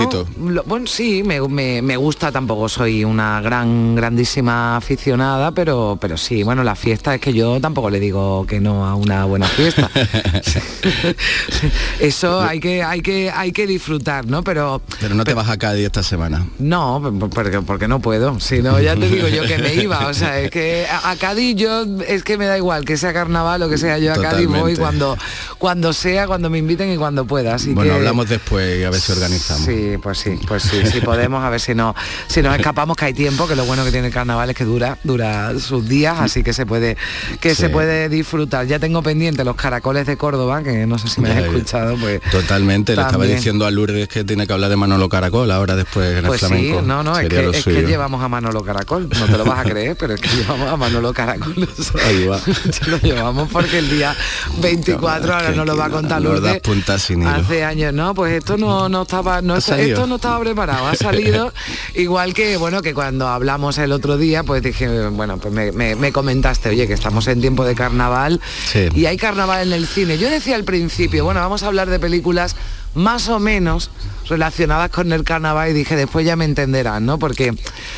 [0.49, 6.17] lo- bueno, sí, me, me- me gusta, tampoco soy una gran, grandísima aficionada, pero, pero
[6.17, 9.47] sí, bueno, la fiesta es que yo tampoco le digo que no a una buena
[9.47, 9.89] fiesta.
[12.01, 14.43] Eso hay que, hay que, hay que disfrutar, ¿no?
[14.43, 16.47] Pero Pero no te vas a Cádiz esta semana.
[16.59, 17.01] no,
[17.33, 18.41] porque, porque no puedo.
[18.41, 20.09] Si no, ya te digo yo que me iba.
[20.09, 23.13] O sea, es que a, a Cádiz yo es que me da igual que sea
[23.13, 25.17] carnaval o que sea yo a Cádiz voy cuando,
[25.59, 27.55] cuando sea, cuando me inviten y cuando pueda.
[27.55, 29.65] Así bueno, que- hablamos después y a ver si organizamos.
[29.65, 31.95] Sí, pues sí, pues sí, si podemos, a ver si no,
[32.27, 34.65] si nos escapamos que hay tiempo, que lo bueno que tiene el carnaval es que
[34.65, 36.97] dura, dura sus días, así que se puede,
[37.41, 37.63] que Sí.
[37.63, 38.67] se puede disfrutar.
[38.67, 41.97] Ya tengo pendiente los caracoles de Córdoba, que no sé si me has Ya, escuchado,
[41.97, 42.21] pues.
[42.31, 43.37] Totalmente, le estaba También.
[43.37, 46.49] diciendo a Lourdes que tiene que hablar de Manolo Caracol ahora después en Pues el
[46.49, 46.83] sí, flamenco.
[46.83, 49.65] no, no, es que, es que llevamos a Manolo Caracol, no te lo vas a
[49.65, 51.69] creer, pero es que llevamos a Manolo Caracol.
[52.07, 52.41] Ahí va.
[52.87, 54.15] lo llevamos porque el día
[54.61, 57.31] 24, ahora no lo va a contar Lourdes, puntas sin hilo.
[57.31, 61.53] hace años, no, pues esto no, no estaba, no esto no estaba preparado, ha salido
[61.95, 65.95] igual que, bueno, que cuando hablamos el otro día, pues dije, bueno, pues me, me-
[65.97, 68.89] me comentaste, oye, que estamos en tiempo de carnaval Sí.
[68.95, 70.19] y hay carnaval en el cine.
[70.19, 72.57] Yo decía al principio, bueno, vamos a hablar de películas
[72.95, 73.91] más o menos
[74.29, 77.19] relacionadas con el carnaval y dije, después ya me entenderán, ¿no?
[77.19, 77.53] Porque,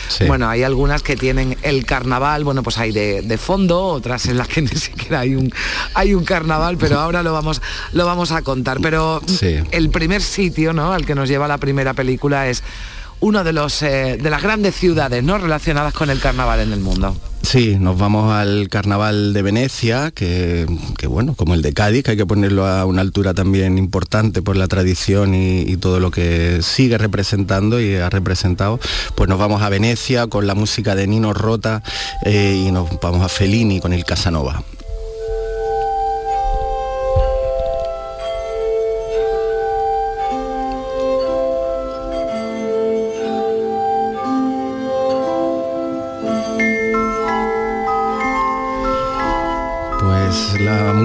[0.09, 0.25] Sí.
[0.27, 4.39] bueno, hay algunas que tienen el carnaval, bueno, pues hay de, de fondo, otras en
[4.39, 5.53] las que ni siquiera hay un,
[5.95, 7.61] hay un carnaval, pero ahora lo vamos,
[7.93, 8.79] lo vamos a contar.
[8.81, 9.57] Pero Sí.
[9.71, 10.93] el primer sitio, ¿no?
[10.93, 12.63] Al que nos lleva la primera película es
[13.25, 15.39] uno de los eh, de las grandes ciudades, ¿no?
[15.39, 17.17] Relacionadas con el carnaval en el mundo.
[17.41, 20.67] Sí, nos vamos al carnaval de Venecia, que,
[21.07, 24.57] bueno, como el de Cádiz, que hay que ponerlo a una altura también importante por
[24.57, 28.79] la tradición y, y todo lo que sigue representando y ha representado.
[29.15, 31.83] Pues nos vamos a Venecia con la música de Nino Rota
[32.25, 34.63] eh, y nos vamos a Fellini con el Casanova.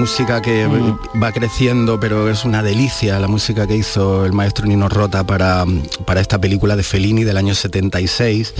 [0.00, 0.66] Música que
[1.22, 5.66] va creciendo, pero es una delicia, la música que hizo el maestro Nino Rota para,
[6.06, 8.54] para esta película de Fellini del año 76,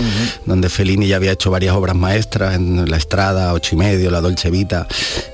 [0.45, 4.21] donde Fellini ya había hecho varias obras maestras en La Estrada, Ocho y Medio, La
[4.21, 4.87] Dolce Vita,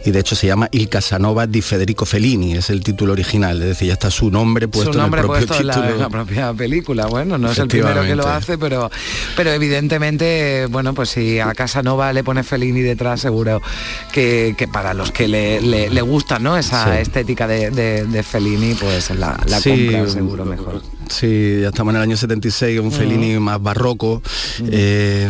[0.05, 3.67] y de hecho se llama Il Casanova di Federico Fellini, es el título original, es
[3.67, 5.93] decir, ya está su nombre puesto Su nombre en el propio puesto en la, título.
[5.93, 7.07] en la propia película.
[7.07, 8.89] Bueno, no es el primero que lo hace, pero,
[9.35, 13.61] pero evidentemente, bueno, pues si a Casanova le pone Fellini detrás, seguro
[14.13, 16.55] que, que para los que le, le, le gusta ¿no?
[16.57, 17.01] esa Sí.
[17.01, 20.81] estética de, de, de Fellini, pues la, la Sí, compra seguro mejor.
[21.09, 24.21] Sí, ya estamos en el año 76, un Fellini más barroco,
[24.69, 25.27] eh,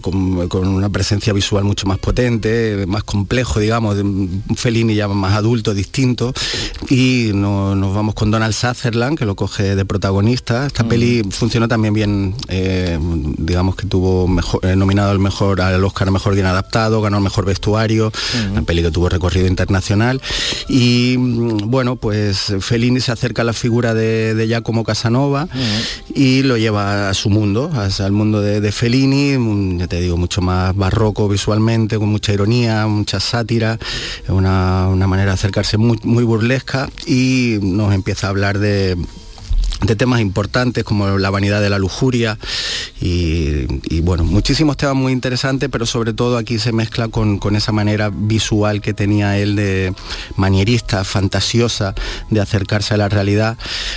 [0.00, 5.06] con, con una presencia visual mucho más potente, más complejo, digamos, de un Fellini ya
[5.08, 6.32] más adulto, distinto.
[6.88, 10.66] Y no- nos vamos con Donald Sutherland, que lo coge de protagonista.
[10.66, 12.98] Esta peli funcionó también bien, eh,
[13.38, 17.22] digamos que tuvo mejor, eh, nominado al mejor al Oscar mejor bien adaptado, ganó el
[17.24, 18.12] mejor vestuario,
[18.50, 20.20] una peli que tuvo recorrido internacional.
[20.68, 25.19] Y mm, bueno, pues Fellini se acerca a la figura de, de Giacomo Casanova
[26.14, 30.40] y lo lleva a su mundo, el mundo de, de Fellini, ya te digo, mucho
[30.40, 33.78] más barroco visualmente, con mucha ironía, mucha sátira,
[34.28, 38.96] una, una manera de acercarse muy burlesca y nos empieza a hablar de
[39.82, 42.38] de temas importantes como la vanidad de la lujuria
[43.00, 47.56] y, y, bueno, muchísimos temas muy interesantes, pero sobre todo aquí se mezcla con, con
[47.56, 49.94] esa manera visual que tenía él de
[50.36, 51.94] manierista, fantasiosa,
[52.28, 53.56] de acercarse a la realidad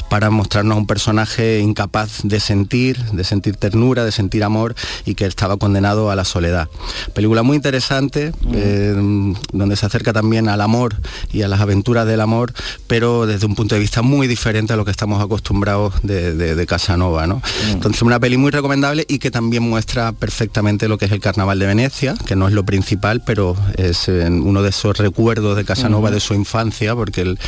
[0.09, 5.25] para mostrarnos un personaje incapaz de sentir, de sentir ternura, de sentir amor y que
[5.25, 6.69] estaba condenado a la soledad.
[7.13, 10.95] Película muy interesante, eh, donde se acerca también al amor
[11.31, 12.53] y a las aventuras del amor,
[12.87, 15.72] pero desde un punto de vista muy diferente a lo que estamos acostumbrados
[16.03, 17.27] de, de- de Casanova.
[17.27, 17.41] ¿no?
[17.71, 21.59] Entonces una peli muy recomendable y que también muestra perfectamente lo que es el Carnaval
[21.59, 25.65] de Venecia, que no es lo principal, pero es eh, uno de esos recuerdos de
[25.65, 26.15] Casanova Ujú.
[26.15, 27.39] de su infancia, porque el-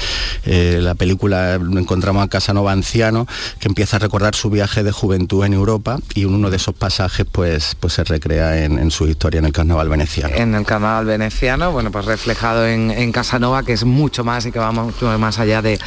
[0.46, 3.28] eh, la película encontramos a Casanova anciano,
[3.60, 7.26] que empieza a recordar su viaje de juventud en Europa y uno de esos pasajes
[7.32, 10.36] pues, pues se recrea en, en su historia en el Carnaval veneciano.
[10.36, 14.52] en el canal veneciano, bueno, pues reflejado en, en Casanova, que es mucho más y
[14.52, 15.80] que va mucho más allá de,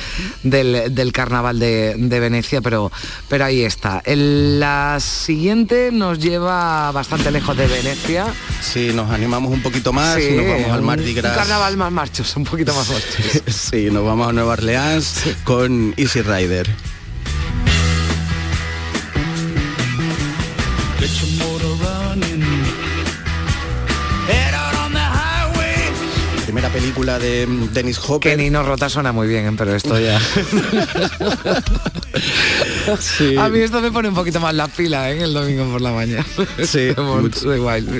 [0.42, 2.27] del, del carnaval de, de Venecia,
[2.62, 2.90] pero,
[3.28, 4.02] pero ahí está.
[4.04, 8.26] El- la siguiente nos lleva bastante lejos de Venecia.
[8.60, 11.32] Sí, nos animamos un poquito más y nos vamos al Mardi Gras.
[11.32, 13.40] Un carnaval más marchoso, un poquito más marchoso.
[13.46, 16.68] sí, nos vamos a Nueva Orleans con Easy Rider.
[26.72, 28.32] Película de mm, Dennis Hopper.
[28.32, 29.54] Que Nino Rota suena muy bien, ¿eh?
[29.56, 30.20] pero esto ya...
[33.38, 35.22] A mí esto me pone un poquito más la pila ¿eh?
[35.22, 36.24] el domingo por la mañana.
[36.64, 37.40] Sí, mucho,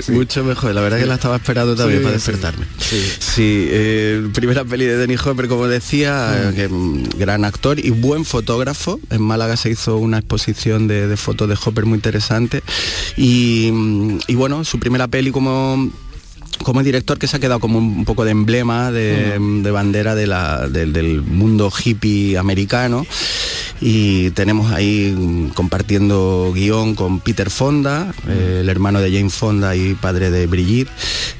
[0.01, 0.41] sí.
[0.41, 0.73] mejor.
[0.73, 2.65] La verdad que la estaba esperando también Sí, para despertarme.
[3.19, 8.25] Sí, eh, primera peli de Dennis Hopper, como decía, que, mm, gran actor y buen
[8.25, 8.99] fotógrafo.
[9.11, 12.63] En Málaga se hizo una exposición de, de fotos de Hopper muy interesante.
[13.15, 15.91] Y, mm, y bueno, su primera peli como
[16.63, 20.27] como director que se ha quedado como un, poco de emblema, de, de bandera de
[20.27, 23.05] la- del- del mundo hippie americano.
[23.81, 29.73] Y tenemos ahí mm, compartiendo guion con Peter Fonda, eh, el hermano de Jane Fonda
[29.73, 30.89] y padre de Brigitte.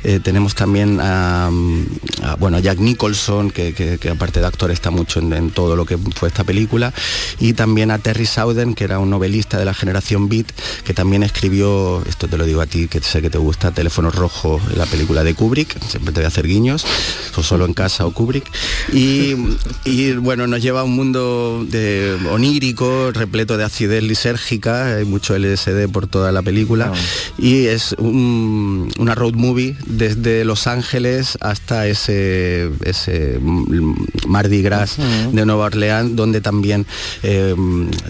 [0.06, 1.84] Eh, tenemos también a, mm,
[2.24, 5.50] a, bueno, a Jack Nicholson, que, que- que aparte de actor está mucho en, en
[5.52, 6.94] todo lo que fue esta película.
[7.42, 10.48] Y también a Terry Sauden, que era un novelista de la generación Beat,
[10.86, 14.12] que también escribió, esto te lo digo a ti, que sé que te gusta, Teléfono
[14.12, 16.86] Rojo, la película de Kubrick, siempre te voy a hacer guiños,
[17.36, 18.46] o solo en casa o Kubrick.
[18.94, 19.34] Y,
[19.86, 25.36] y, bueno, nos lleva a un mundo de onírico, repleto de acidez lisérgica, hay mucho
[25.38, 26.92] LSD por toda la película.
[27.38, 33.40] Y es un- una road movie desde Los Ángeles hasta ese, ese
[34.28, 34.98] Mardi Gras
[35.32, 36.86] de Nueva Orleans, donde también
[37.24, 37.56] eh,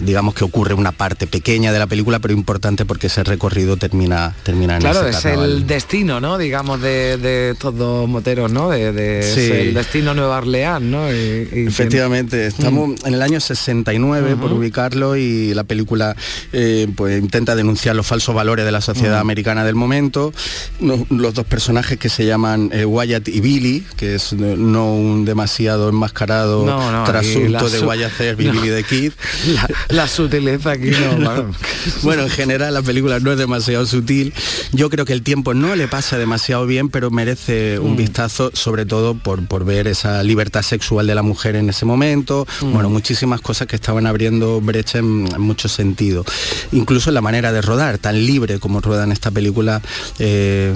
[0.02, 4.34] digamos que ocurre una parte pequeña de la película, pero importante porque ese recorrido termina,
[4.42, 6.36] termina en Claro, ese es el destino, ¿no?
[6.38, 8.70] Digamos, de, de estos dos moteros, ¿no?
[8.70, 9.50] De, de- Sí.
[9.52, 11.10] el destino Nueva Orleans, ¿no?
[11.12, 16.16] Y- y Efectivamente, estamos en el año 69 por ubicarlo y la película
[16.52, 20.32] eh, pues intenta denunciar los falsos valores de la sociedad americana del momento.
[20.80, 24.94] No- los dos personajes que se llaman eh, Wyatt y Billy, que es no, no
[24.94, 28.48] un demasiado enmascarado No, no, trasunto de Wyatt Earp y.
[28.50, 29.12] Billy the Kid.
[29.54, 31.46] La, la sutileza aquí no,
[32.02, 34.32] bueno, en general la película no es demasiado sutil.
[34.72, 37.96] Yo creo que el tiempo no le pasa demasiado bien, pero merece un Mm.
[37.96, 42.46] vistazo, sobre todo por, por ver esa libertad sexual de la mujer en ese momento.
[42.62, 42.72] Mm.
[42.72, 46.24] Bueno, muchísimas cosas que estaban abriendo brecha en, en muchos sentidos.
[46.72, 49.82] Incluso en la manera de rodar, tan libre como rueda en esta película,
[50.18, 50.72] eh,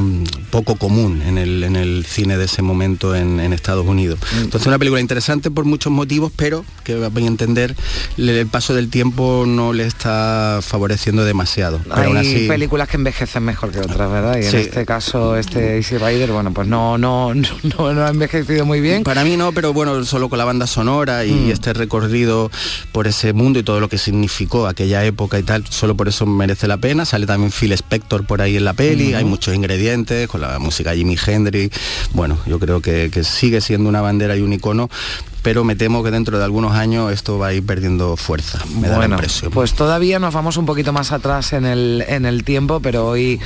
[0.51, 4.19] poco común en el, en el cine de ese momento en, en Estados Unidos.
[4.35, 4.43] Mm.
[4.45, 7.75] Entonces una película interesante por muchos motivos, pero que voy a entender,
[8.19, 11.81] el paso del tiempo no le está favoreciendo demasiado.
[11.85, 14.37] Pero Hay aún así, películas que envejecen mejor que otras, ¿verdad?
[14.39, 14.57] Y Sí.
[14.57, 18.81] en este caso, este Easy Rider, bueno, pues no, no, no, no, ha envejecido muy
[18.81, 19.03] bien.
[19.05, 21.51] Para mí no, pero bueno, solo con la banda sonora y Mm.
[21.51, 22.51] este recorrido
[22.93, 26.25] por ese mundo y todo lo que significó aquella época y tal, solo por eso
[26.25, 27.05] merece la pena.
[27.05, 29.17] Sale también Phil Spector por ahí en la peli, Ujú.
[29.19, 31.77] hay muchos ingredientes, con la música Jimi Hendrix.
[32.15, 34.89] Bueno, yo creo que, que sigue siendo una bandera y un icono,
[35.45, 38.59] pero me temo que dentro de algunos años esto va a ir perdiendo fuerza.
[38.81, 39.53] Me da la bueno, impresión.
[39.53, 43.39] pues todavía nos vamos un poquito más atrás en el, en el tiempo, pero hoy,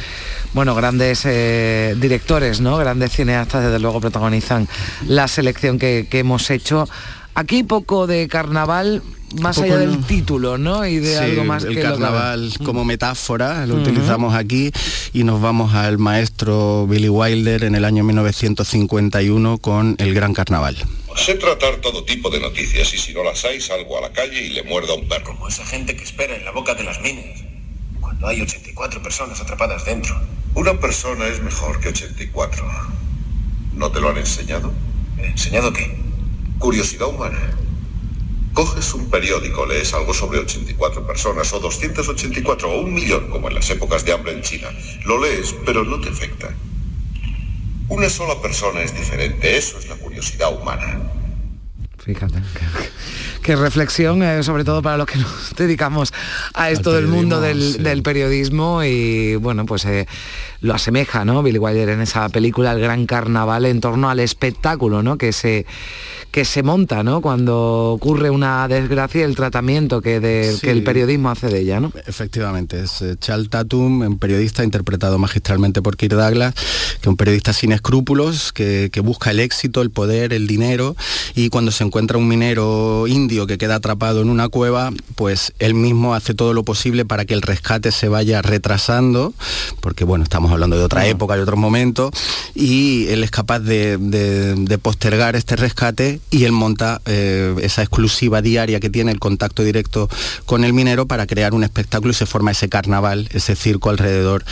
[0.54, 2.76] bueno, grandes eh, directores, ¿no?
[2.78, 4.68] Grandes cineastas, desde luego, protagonizan
[5.08, 6.88] la selección que, que hemos hecho.
[7.34, 9.02] Aquí poco de carnaval,
[9.40, 9.80] más allá no.
[9.80, 10.86] del título, ¿no?
[10.86, 14.70] Y de Sí, algo más el que lo que- carnaval como metáfora lo utilizamos aquí
[15.12, 20.76] y nos vamos al maestro Billy Wilder en el año 1951 con el Gran Carnaval.
[21.18, 24.40] Sé tratar todo tipo de noticias y si no las hay salgo a la calle
[24.40, 25.34] y le muerdo a un perro.
[25.34, 27.42] Como esa gente que espera en la boca de las minas,
[28.00, 30.18] cuando hay 84 personas atrapadas dentro.
[30.54, 32.64] Una persona es mejor que 84.
[33.74, 34.72] ¿No te lo han enseñado?
[35.18, 35.94] ¿Enseñado qué?
[36.60, 37.38] Curiosidad humana.
[38.54, 43.56] Coges un periódico, lees algo sobre 84 personas o 284 o un millón, como en
[43.56, 44.68] las épocas de hambre en China.
[45.04, 46.54] Lo lees, pero no te afecta.
[47.88, 51.00] Una sola persona es diferente, eso es la curiosidad humana.
[51.98, 52.34] Fíjate.
[52.34, 52.88] qué-
[53.42, 56.12] Qué reflexión, eh, sobre todo para los que nos dedicamos
[56.52, 57.82] a esto del mundo del, periodismo, sí.
[57.82, 60.06] del periodismo y bueno, pues eh,
[60.60, 61.42] lo asemeja, ¿no?
[61.42, 65.16] Billy Wilder en esa película El Gran Carnaval en torno al espectáculo, ¿no?
[65.16, 65.64] Que se
[66.30, 67.20] que se monta, ¿no?
[67.20, 70.60] Cuando ocurre una desgracia, el tratamiento que, de- Sí.
[70.66, 71.92] que el periodismo hace de ella, ¿no?
[72.06, 77.16] Efectivamente, es eh, Charles Tatum, un periodista interpretado magistralmente por Kirk Douglas, que es un
[77.16, 80.96] periodista sin escrúpulos, que, que busca el éxito, el poder, el dinero,
[81.34, 85.74] y cuando se encuentra un minero indio que queda atrapado en una cueva, pues él
[85.74, 89.32] mismo hace todo lo posible para que el rescate se vaya retrasando,
[89.80, 92.10] porque bueno, estamos hablando de otra época, de otro momento,
[92.54, 97.82] y él es capaz de, de- de postergar este rescate y él monta eh, esa
[97.82, 100.08] exclusiva diaria que tiene el contacto directo
[100.46, 104.44] con el minero para crear un espectáculo y se forma ese carnaval, ese circo alrededor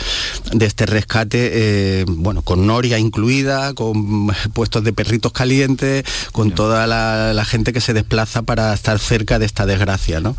[0.53, 6.87] de este rescate, eh, bueno, con noria incluida, con puestos de perritos calientes, con toda
[6.87, 10.35] la, la gente que se desplaza para estar cerca de esta desgracia, ¿no?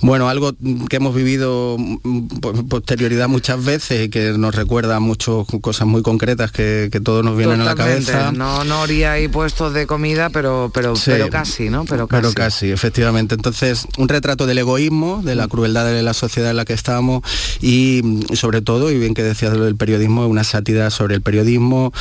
[0.00, 0.52] Bueno, algo
[0.88, 6.02] que hemos vivido mm, por posterioridad muchas veces y que nos recuerda mucho cosas muy
[6.02, 8.32] concretas que, que todos nos vienen a la cabeza.
[8.32, 11.10] No, no habría ahí puestos de comida, pero, pero, Sí.
[11.10, 11.84] pero casi, ¿no?
[11.84, 12.20] Pero casi.
[12.22, 13.34] Pero casi, efectivamente.
[13.34, 17.22] Entonces, un retrato del egoísmo, de la crueldad de la sociedad en la que estamos
[17.60, 21.22] y mm, sobre todo, y bien que decías lo del periodismo, una sátira sobre el
[21.22, 21.92] periodismo,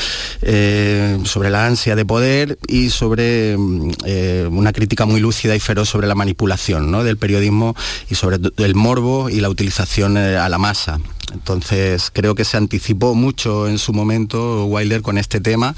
[0.41, 5.59] eh, sobre la ansia de poder y sobre mm, eh, una crítica muy lúcida y
[5.59, 7.03] feroz sobre la manipulación ¿no?
[7.03, 7.75] del periodismo
[8.09, 10.99] y sobre el morbo y la utilización eh, a la masa.
[11.33, 15.75] Entonces creo que se anticipó mucho en su momento Wilder con este tema,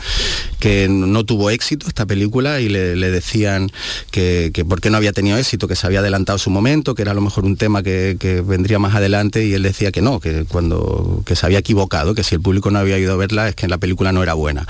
[0.60, 3.72] que no tuvo éxito esta película y le, le decían
[4.12, 7.02] que, que por qué no había tenido éxito, que se había adelantado su momento, que
[7.02, 10.02] era a lo mejor un tema que, que vendría más adelante y él decía que
[10.02, 13.18] no, que cuando que se había equivocado, que si el público no había ido a
[13.18, 14.68] verla es que la película no era buena.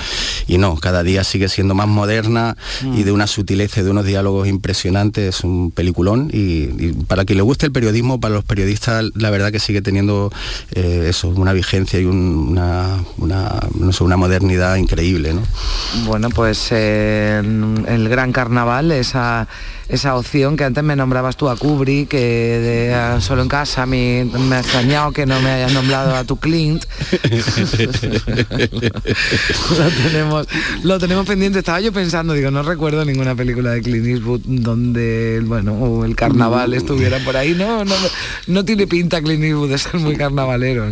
[0.47, 2.57] Y no, cada día sigue siendo más moderna
[2.95, 7.25] y de una sutileza y de unos diálogos impresionantes, es un peliculón y, y para
[7.25, 10.32] quien le guste el periodismo, para los periodistas la verdad que sigue teniendo
[10.74, 15.41] eh, eso, una vigencia y un- una, una, no sé, una modernidad increíble, ¿no?
[16.05, 17.41] Bueno, pues eh,
[17.88, 19.47] el Gran Carnaval, esa,
[19.92, 24.56] esa opción que antes me nombrabas tú a Kubrick, que solo en casa me, me
[24.56, 26.86] ha extrañado que no me hayas nombrado a tu Clint.
[29.78, 30.48] lo, tenemos,
[30.84, 31.60] lo tenemos pendiente.
[31.60, 36.74] Estaba yo pensando, digo, no recuerdo ninguna película de Clint Eastwood donde, bueno, el carnaval
[36.74, 37.54] estuviera por ahí.
[37.54, 37.96] No, no,
[38.48, 40.86] no tiene pinta Clint Eastwood de ser muy carnavalero.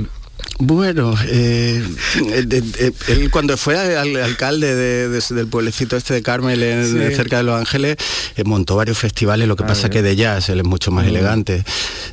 [0.62, 1.82] Bueno, eh,
[2.18, 7.16] eh, él cuando fue al- alcalde de- de- del pueblecito este de Carmel, en- Sí.
[7.16, 7.96] cerca de Los Ángeles,
[8.36, 9.92] eh, montó varios festivales, lo que Ah, pasa bien.
[9.92, 11.10] que de jazz él es mucho más Mm.
[11.10, 11.64] elegante.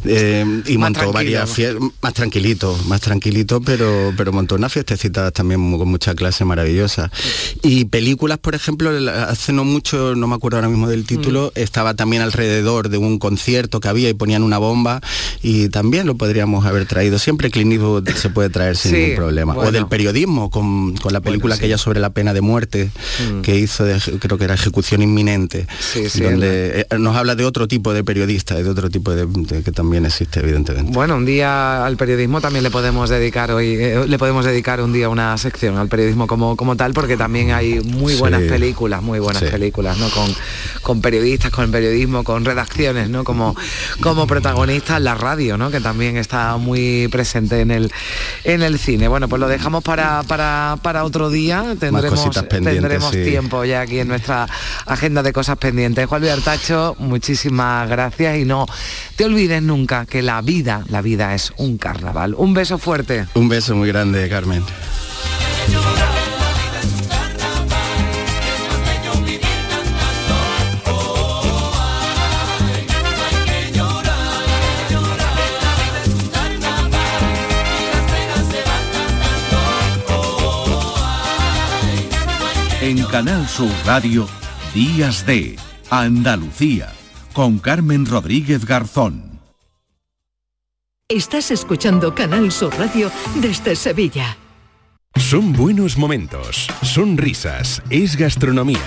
[0.05, 5.33] Eh, y Más montó varias fiestas, más tranquilito, más tranquilito, pero, pero montó unas fiestecitas
[5.33, 7.11] también con mucha clase maravillosa.
[7.63, 8.91] Y películas, por ejemplo,
[9.27, 11.59] hace no mucho, no me acuerdo ahora mismo del título, Mm.
[11.61, 15.01] estaba también alrededor de un concierto que había y ponían una bomba
[15.43, 17.19] y también lo podríamos haber traído.
[17.19, 19.55] Siempre Clint Eastwood se puede traer sin Sí, ningún problema.
[19.55, 19.69] bueno.
[19.69, 21.61] O del periodismo, con, con la película sí.
[21.61, 22.91] aquella sobre la pena de muerte
[23.31, 23.41] Mm.
[23.43, 27.45] que hizo, de- creo que era ejecución inminente, Sí, sí, donde eh, nos habla de
[27.45, 30.91] otro tipo de periodista, de otro tipo de, de- que también existe, evidentemente.
[30.93, 34.93] Bueno, un día al periodismo también le podemos dedicar hoy, eh, le podemos dedicar un
[34.93, 39.19] día una sección al periodismo como, como tal, porque también hay muy buenas películas, muy
[39.19, 40.09] buenas películas, ¿no?
[40.11, 40.35] Con,
[40.83, 43.25] con periodistas, con el periodismo, con redacciones, ¿no?
[43.25, 43.55] Como,
[44.01, 45.71] como protagonistas la radio, ¿no?
[45.71, 47.93] Que también está muy presente en el
[48.45, 49.09] en el cine.
[49.09, 51.77] Bueno, pues lo dejamos para, para, para otro día.
[51.79, 53.25] Tendremos, tendremos sí.
[53.25, 54.47] tiempo ya aquí en nuestra
[54.87, 56.07] agenda de cosas pendientes.
[56.07, 58.67] Juan Luis Artacho, muchísimas gracias y no
[59.17, 62.35] te olvides nunca que la vida, la vida es un carnaval.
[62.37, 63.27] Un beso fuerte.
[63.35, 64.65] Un beso muy grande, Carmen.
[83.17, 84.29] Canal Sur Radio,
[84.75, 85.57] Días de
[85.89, 86.93] Andalucía,
[87.33, 89.41] con Carmen Rodríguez Garzón.
[91.09, 94.37] Estás escuchando Canal Sur Radio desde Sevilla.
[95.19, 98.79] Son buenos momentos, son risas, es gastronomía.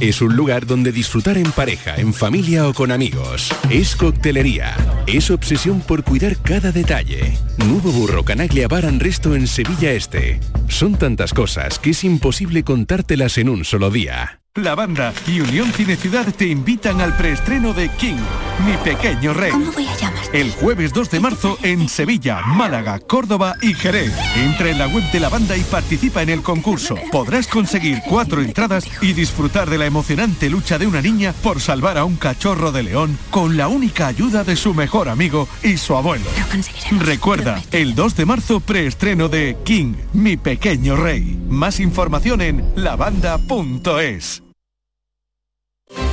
[0.00, 3.52] Es un lugar donde disfrutar en pareja, en familia o con amigos.
[3.68, 4.76] Es coctelería,
[5.06, 7.36] es obsesión por cuidar cada detalle.
[7.58, 10.40] Nuevo Burro Canaglia Bar and Resto en Sevilla Este.
[10.68, 14.40] Son tantas cosas que es imposible contártelas en un solo día.
[14.54, 18.20] La banda y Unión Cineciudad te invitan al preestreno de King,
[18.64, 19.50] Mi Pequeño Rey.
[19.50, 20.21] ¿Cómo voy a llamar?
[20.32, 24.14] El jueves 2 de marzo en Sevilla, Málaga, Córdoba y Jerez.
[24.34, 26.96] Entra en la web de la banda y participa en el concurso.
[27.10, 31.98] Podrás conseguir cuatro entradas y disfrutar de la emocionante lucha de una niña por salvar
[31.98, 35.94] a un cachorro de león con la única ayuda de su mejor amigo y su
[35.94, 36.24] abuelo.
[36.98, 41.38] Recuerda, el 2 de marzo preestreno de King, Mi Pequeño Rey.
[41.46, 44.41] Más información en lavanda.es.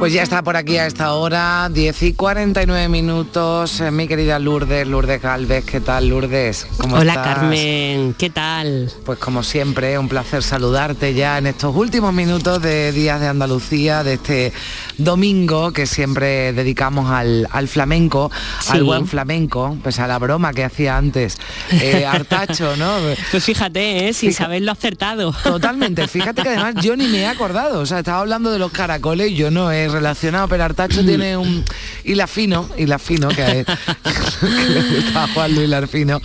[0.00, 4.38] Pues ya está por aquí a esta hora, 10 y 49 minutos, eh, mi querida
[4.38, 6.66] Lourdes, Lourdes Galvez, ¿qué tal Lourdes?
[6.78, 7.34] ¿Cómo Hola estás?
[7.34, 8.90] Carmen, ¿qué tal?
[9.04, 14.02] Pues como siempre, un placer saludarte ya en estos últimos minutos de Días de Andalucía,
[14.02, 14.54] de este
[14.96, 18.30] domingo que siempre dedicamos al, al flamenco,
[18.60, 18.70] Sí.
[18.72, 21.36] al buen flamenco, pues a la broma que hacía antes
[21.72, 22.96] eh, Artacho, ¿no?
[23.30, 24.14] Pues fíjate, ¿eh?
[24.14, 25.34] sin saberlo acertado.
[25.44, 28.72] Totalmente, fíjate que además yo ni me he acordado, o sea, estaba hablando de los
[28.72, 31.64] caracoles y yo no he relacionado, pero Artacho tiene un
[32.04, 33.34] hila fino, hila fino, que,
[33.64, 36.20] que le a Juan Luis Larfino,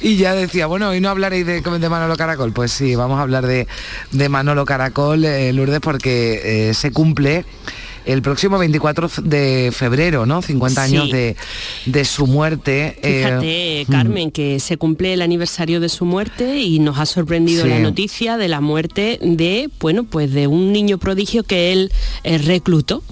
[0.00, 3.22] y ya decía, bueno, hoy no hablaréis de, de Manolo Caracol, pues sí, vamos a
[3.22, 3.66] hablar de,
[4.12, 7.44] de Manolo Caracol, eh, Lourdes, porque eh, se cumple
[8.04, 10.42] el próximo 24 de febrero, ¿no?
[10.42, 11.12] 50 años Sí.
[11.12, 11.36] de,
[11.86, 12.98] de su muerte.
[13.02, 13.92] eh, Fíjate, mm.
[13.92, 17.68] Carmen, que se cumple el aniversario de su muerte y nos ha sorprendido Sí.
[17.68, 21.92] la noticia de la muerte de, bueno, pues de un niño prodigio que él
[22.24, 23.02] eh, reclutó,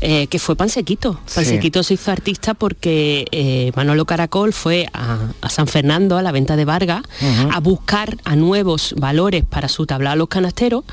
[0.00, 1.20] eh, que fue Pansequito.
[1.26, 1.34] Sí.
[1.36, 6.56] Pansequito se hizo artista porque Manolo Caracol fue a, a San Fernando, a la venta
[6.56, 7.02] de Vargas,
[7.52, 10.84] a buscar a nuevos valores para su tablado a los canasteros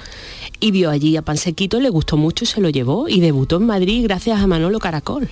[0.60, 3.66] y vio allí a Pansequito, le gustó mucho y se lo llevó y debutó en
[3.66, 5.30] Madrid gracias a Manolo Caracol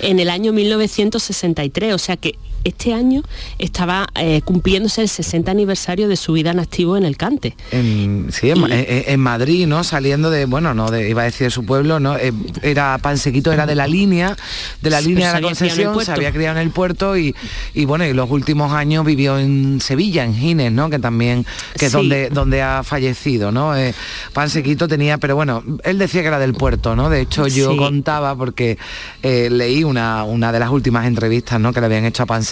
[0.00, 3.22] en el año 1963, o sea que este año
[3.58, 7.56] estaba eh, cumpliéndose el 60 aniversario de su vida en activo en el cante.
[7.70, 9.84] En, sí, en, en- en Madrid, ¿no?
[9.84, 12.16] Saliendo de, bueno, no, de, iba a decir de su pueblo, ¿no?
[12.16, 12.32] Eh,
[12.62, 14.36] era Pansequito, era de la línea,
[14.80, 17.34] de la línea de la concesión, se había criado en el puerto y,
[17.74, 20.88] y bueno, y los últimos años vivió en Sevilla, en Gines, ¿no?
[20.90, 21.44] Que también,
[21.78, 21.96] que es Sí.
[21.98, 23.76] donde, donde ha fallecido, ¿no?
[23.76, 23.94] Eh,
[24.32, 27.10] Pansequito tenía, pero bueno, él decía que era del puerto, ¿no?
[27.10, 27.76] De hecho, yo Sí.
[27.76, 28.78] contaba porque
[29.22, 31.72] eh, leí una, una de las últimas entrevistas, ¿no?
[31.72, 32.51] Que le habían hecho a Pansequito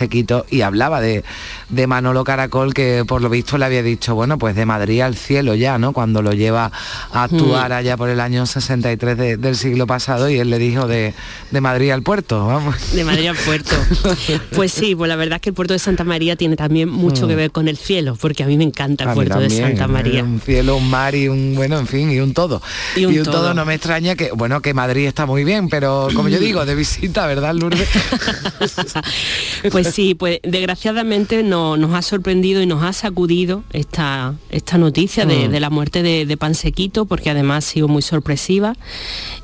[0.51, 1.25] y hablaba de,
[1.69, 5.17] de Manolo Caracol que por lo visto le había dicho, bueno, pues de Madrid al
[5.17, 5.93] cielo ya, ¿no?
[5.93, 6.71] Cuando lo lleva
[7.13, 7.75] a actuar Mm.
[7.75, 11.15] allá por el año 63 de- del siglo pasado y él le dijo de,
[11.51, 12.93] de Madrid al puerto, vamos.
[12.93, 13.77] De Madrid al puerto.
[14.55, 17.27] Pues sí, pues la verdad es que el puerto de Santa María tiene también mucho
[17.27, 17.29] Mm.
[17.29, 20.23] que ver con el cielo, porque a mí me encanta el puerto de Santa María.
[20.25, 22.63] Un cielo, un mar y un, bueno, en fin, y un todo.
[22.97, 23.53] Y un todo.
[23.55, 26.75] no me extraña que, bueno, que Madrid está muy bien, pero como yo digo, de
[26.75, 27.89] visita, ¿verdad, Lourdes?
[29.71, 35.25] Pues sí, pues desgraciadamente no- nos ha sorprendido y nos ha sacudido esta, esta noticia
[35.27, 35.53] de, Mm.
[35.53, 38.75] de la muerte de, de Pansequito, porque además ha sido muy sorpresiva.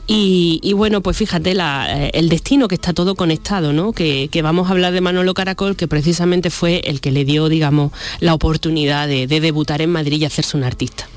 [0.09, 3.93] Y, y bueno, pues fíjate la- eh, el destino que está todo conectado, ¿no?
[3.93, 7.49] Que, que vamos a hablar de Manolo Caracol, que precisamente fue el que le dio,
[7.49, 7.91] digamos,
[8.21, 11.09] la oportunidad de, de debutar en Madrid y hacerse un artista.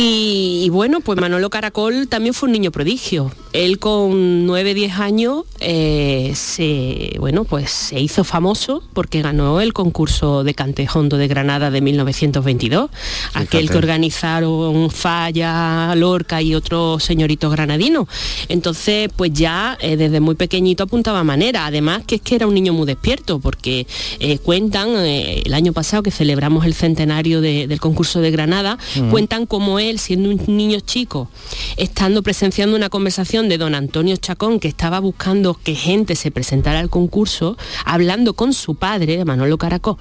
[0.00, 3.32] Y, y bueno, pues Manolo Caracol también fue un niño prodigio.
[3.52, 9.72] Él con 9, 10 años eh, se, bueno, pues se hizo famoso porque ganó el
[9.72, 12.90] concurso de Cantejondo de Granada de 1922,
[13.34, 18.06] aquel que organizaron Falla, Lorca y otros señoritos granadinos.
[18.48, 21.66] Entonces, pues ya eh, desde muy pequeñito apuntaba manera.
[21.66, 23.88] Además que es que era un niño muy despierto porque
[24.20, 29.08] eh, cuentan, el año pasado que celebramos el centenario de- del concurso de Granada, Ujú.
[29.10, 31.30] cuentan como siendo un niño chico,
[31.78, 36.80] estando presenciando una conversación de don Antonio Chacón, que estaba buscando que gente se presentara
[36.80, 39.96] al concurso, hablando con su padre, Manolo Caracol.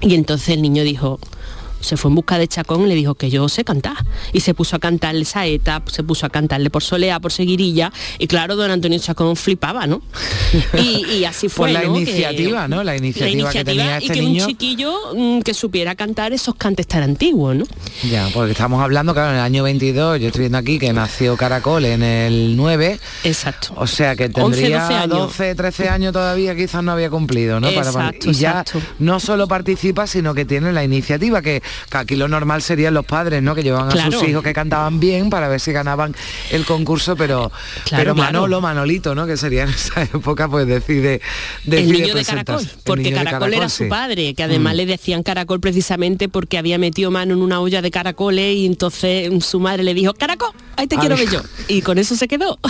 [0.00, 1.20] Y entonces el niño dijo,
[1.80, 3.96] se fue en busca de Chacón y le dijo que yo sé cantar.
[4.32, 7.92] Y se puso a cantarle saeta, se puso a cantarle por solea, por seguirilla.
[8.18, 10.02] Y claro, don Antonio Chacón flipaba, ¿no?
[10.78, 11.72] Y, y así fue.
[11.72, 11.94] Por la ¿no?
[11.94, 12.82] Que- iniciativa, ¿no?
[12.84, 14.44] La iniciativa que tenía y este que niño.
[14.44, 17.64] un chiquillo mm, que supiera cantar esos cantes tan antiguos, ¿no?
[18.10, 21.36] Ya, porque estamos hablando, claro, en el año 22, yo estoy viendo aquí que nació
[21.36, 22.98] Caracol en el 9.
[23.24, 23.72] Exacto.
[23.76, 25.08] O sea que 11, tendría 12 años.
[25.18, 27.68] 12, 13 años todavía, quizás no había cumplido, ¿no?
[27.68, 28.80] Exacto, y ya exacto.
[28.98, 33.04] no solo participa, sino que tiene la iniciativa, que que aquí lo normal serían los
[33.06, 33.54] padres, ¿no?
[33.54, 36.14] Que llevaban a sus hijos que cantaban bien para ver si ganaban
[36.50, 37.50] el concurso, pero,
[37.84, 38.14] Claro, pero claro.
[38.14, 39.26] Manolo, Manolito, ¿no?
[39.26, 41.20] Que sería en esa época, pues decide,
[41.64, 42.24] el decide niño de.
[42.24, 44.76] Caracol, El porque Caracol, era su padre, que además Mm.
[44.76, 49.30] le decían Caracol precisamente porque había metido mano en una olla de caracoles y entonces
[49.32, 51.40] mm, su madre le dijo, Caracol, ahí te quiero ver yo.
[51.68, 52.58] Y con eso se quedó.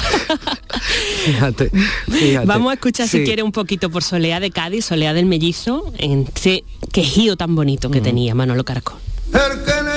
[1.24, 1.70] Fíjate,
[2.10, 2.46] fíjate.
[2.46, 6.26] Vamos a escuchar si quiere un poquito por Soleá de Cádiz, Soleá del Mellizo, en
[6.34, 7.92] ese quejío tan bonito Mm.
[7.92, 8.87] que tenía Manolo Caracol.
[9.32, 9.87] El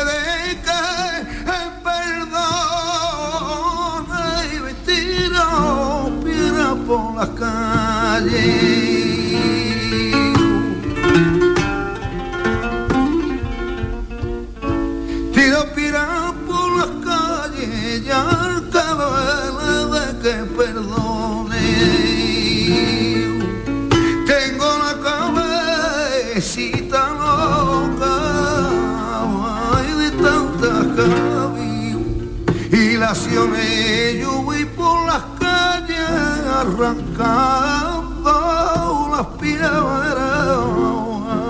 [36.85, 39.71] arrancando las piedras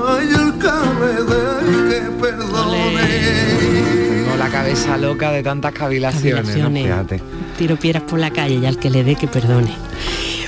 [0.08, 0.70] ay, el que
[1.90, 3.04] que perdone
[4.24, 6.64] Tengo la cabeza loca de tantas cavilaciones, ¿no?
[6.66, 6.84] Cavilaciones.
[6.84, 7.22] Fíjate.
[7.58, 9.74] Tiro piedras por la calle y al que le dé que perdone.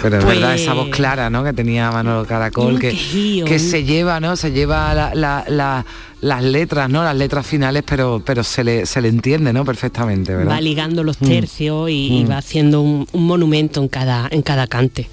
[0.01, 1.43] Pero es Pues- verdad, esa voz clara, ¿no?
[1.45, 4.35] Que tenía Manolo Caracol, que, quejío, que un- se lleva, ¿no?
[4.35, 5.85] Se lleva la- la- la-
[6.23, 7.03] las letras, ¿no?
[7.03, 9.65] Las letras finales, pero, pero se, le, se le entiende, ¿no?
[9.65, 10.53] Perfectamente, ¿verdad?
[10.53, 11.25] va ligando los Mm.
[11.27, 12.29] tercios y, y Mm.
[12.31, 15.09] va haciendo un, un monumento en cada, en cada cante.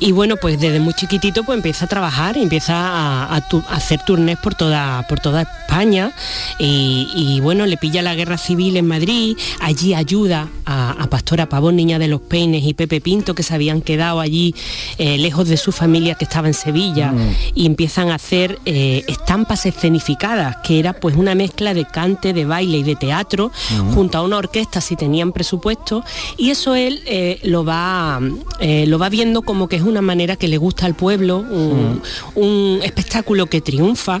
[0.00, 3.74] Y bueno, pues desde muy chiquitito pues empieza a trabajar, empieza a, a tu- a
[3.76, 6.12] hacer turnés por toda, por toda España
[6.58, 11.46] y, y, bueno, le pilla la guerra civil en Madrid, allí ayuda a, a Pastora
[11.48, 14.54] Pavón, Niña de los Peines y Pepe Pinto que se habían quedado allí
[14.98, 17.34] eh, lejos de su familia que estaba en Sevilla Mm.
[17.54, 22.44] y empiezan a hacer eh, estampas escenificadas, que era pues una mezcla de cante, de
[22.44, 23.50] baile y de teatro,
[23.94, 26.04] junto a una orquesta si tenían presupuesto,
[26.36, 28.20] y eso él eh, lo, va,
[28.60, 32.02] eh, lo va viendo como que es una manera que le gusta al pueblo, un,
[32.34, 34.20] un espectáculo que triunfa,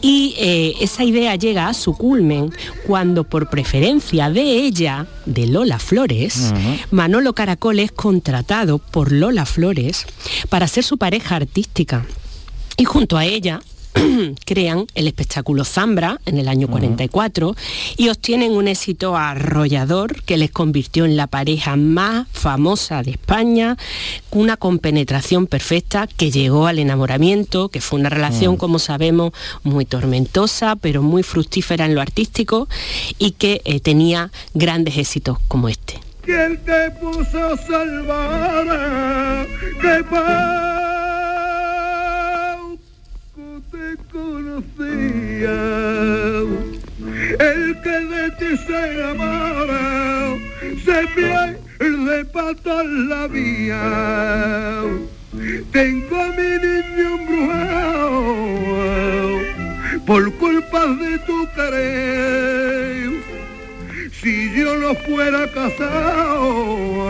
[0.00, 2.52] y eh, esa idea llega a su culmen
[2.86, 6.52] cuando por preferencia de ella, de Lola Flores,
[6.90, 10.06] Manolo Caracol es contratado por Lola Flores
[10.48, 12.04] para ser su pareja artística.
[12.76, 13.60] Y junto a ella
[14.44, 17.56] crean el espectáculo Zambra en el año 44
[17.96, 23.76] y obtienen un éxito arrollador que les convirtió en la pareja más famosa de España,
[24.30, 28.58] una compenetración perfecta que llegó al enamoramiento, que fue una relación, Mm.
[28.58, 29.32] como sabemos,
[29.62, 32.68] muy tormentosa, pero muy fructífera en lo artístico
[33.18, 36.00] y que eh, tenía grandes éxitos como este.
[36.22, 39.46] ¿Quién te puso a salvar?
[39.80, 40.04] Que
[47.40, 50.36] El que de ti se enamora
[50.84, 54.82] se pierde para toda la vía.
[55.72, 58.24] Tengo a mi niño embrujado
[60.06, 63.10] por culpa de tu querer.
[64.12, 67.02] Si yo no fuera casado,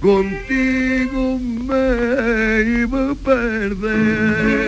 [0.00, 4.66] contigo me iba a perder.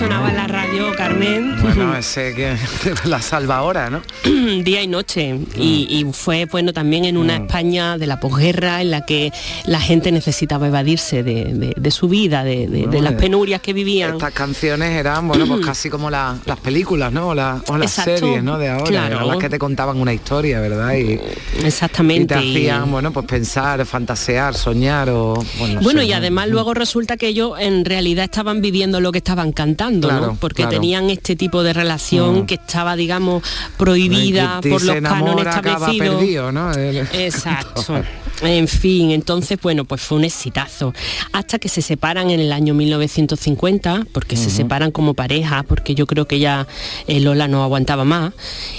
[0.00, 1.60] Sonaba en la radio, Carmen.
[1.60, 2.56] Bueno, ese que
[3.04, 4.00] la salva ahora, ¿no?
[4.64, 8.90] día y noche y, y fue bueno también en una España de la posguerra en
[8.92, 9.30] la que
[9.66, 12.66] la gente necesitaba evadirse de, de- de su vida de,
[13.02, 17.12] las eh, penurias que vivían Estas canciones eran, bueno, pues casi como la- las películas,
[17.12, 17.28] ¿no?
[17.28, 18.56] O, la- o las Exacto, series, ¿no?
[18.56, 19.16] De ahora, claro.
[19.16, 20.94] eran las que te contaban una historia, ¿verdad?
[20.96, 21.20] Y,
[21.62, 22.34] exactamente y te
[22.70, 25.34] hacían, bueno, pues pensar, fantasear, soñar o...
[25.58, 26.16] Bueno, no bueno sé, y ¿no?
[26.16, 30.34] además luego resulta que ellos en realidad estaban viviendo lo que estaban cantando Claro, ¿no?
[30.36, 30.70] porque claro.
[30.76, 32.46] tenían este tipo de relación Mm.
[32.46, 33.42] que estaba digamos
[33.76, 36.70] prohibida por se los cánones establecidos perdido, ¿no?
[36.72, 37.82] El- Exacto.
[38.42, 40.94] En fin, entonces, bueno, pues fue un exitazo.
[41.32, 46.06] Hasta que se separan en el año 1950, porque se separan como pareja, porque yo
[46.06, 46.66] creo que ya
[47.06, 48.32] eh, Lola no aguantaba más.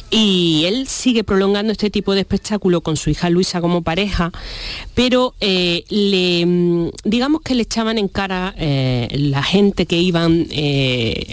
[0.10, 4.32] Y él sigue prolongando este tipo de espectáculo con su hija Luisa como pareja,
[4.96, 10.48] pero eh, le, mm, digamos que le echaban en cara eh, la gente que iban,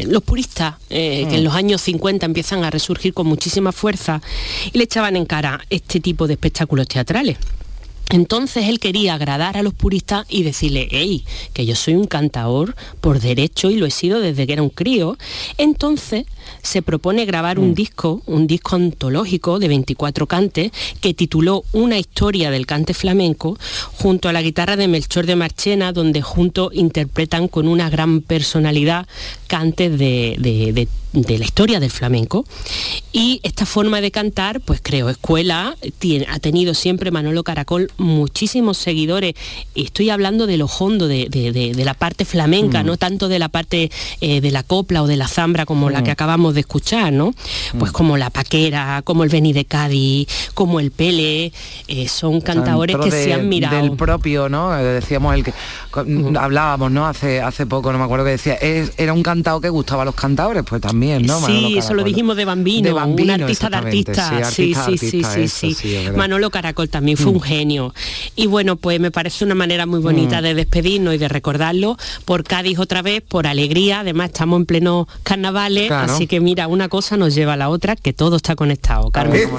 [0.06, 1.44] los puristas, que en Mm.
[1.44, 4.20] los años 50 empiezan a resurgir con muchísima fuerza,
[4.72, 7.36] y le echaban en cara este tipo de espectáculos teatrales.
[8.10, 12.74] Entonces él quería agradar a los puristas y decirle, hey, que yo soy un cantador
[13.00, 15.18] por derecho y lo he sido desde que era un crío.
[15.58, 16.24] Entonces
[16.62, 20.70] se propone grabar un disco, un disco antológico de 24 cantes
[21.00, 23.58] que tituló Una historia del cante flamenco
[23.94, 29.06] junto a la guitarra de Melchor de Marchena, donde juntos interpretan con una gran personalidad
[29.46, 32.44] cantes de, de- de de la historia del flamenco.
[33.12, 38.76] Y esta forma de cantar, pues creo, escuela, tiene, ha tenido siempre Manolo Caracol muchísimos
[38.76, 39.34] seguidores.
[39.74, 42.86] Estoy hablando de lo hondo, de, de- de- de la parte flamenca, Mm.
[42.86, 43.90] no tanto de la parte
[44.20, 46.04] eh, de la copla o de la zambra como la Mm.
[46.04, 47.34] que acabamos de escuchar, ¿no?
[47.78, 51.52] Pues como la paquera, como el Beni de Cádiz, como el Pele,
[51.88, 53.76] eh, son cantadores que se han mirado.
[53.76, 55.52] del propio no Eh, decíamos el que
[56.38, 59.68] hablábamos no hace hace poco no me acuerdo que decía es- era un cantado que
[59.68, 62.04] gustaba a los cantadores pues también no Manolo Sí, eso lo Caracol.
[62.04, 64.28] dijimos de Bambino, De Bambino, un artista de artistas.
[64.28, 65.74] sí, Sí, artista sí, sí, artista, sí, eso sí.
[65.74, 66.16] sí, verdad.
[66.16, 67.34] Manolo Caracol también fue Mm.
[67.34, 67.94] un genio.
[68.36, 70.44] Y bueno, pues me parece una manera muy bonita Mm.
[70.44, 74.00] de despedirnos y de recordarlo por Cádiz otra vez, por alegría.
[74.00, 76.12] Además, estamos en pleno carnavales, Claro.
[76.12, 79.50] así que mira, una cosa nos lleva a la otra, que todo está conectado, Carmen.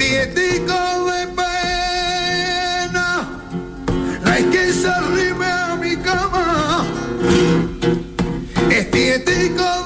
[8.91, 9.78] Tietico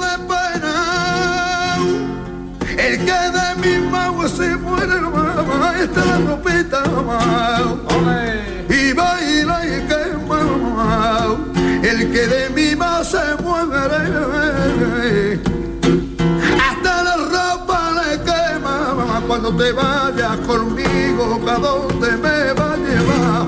[19.44, 22.93] cuando te vayas conmigo, ¿a dónde me va a llevar?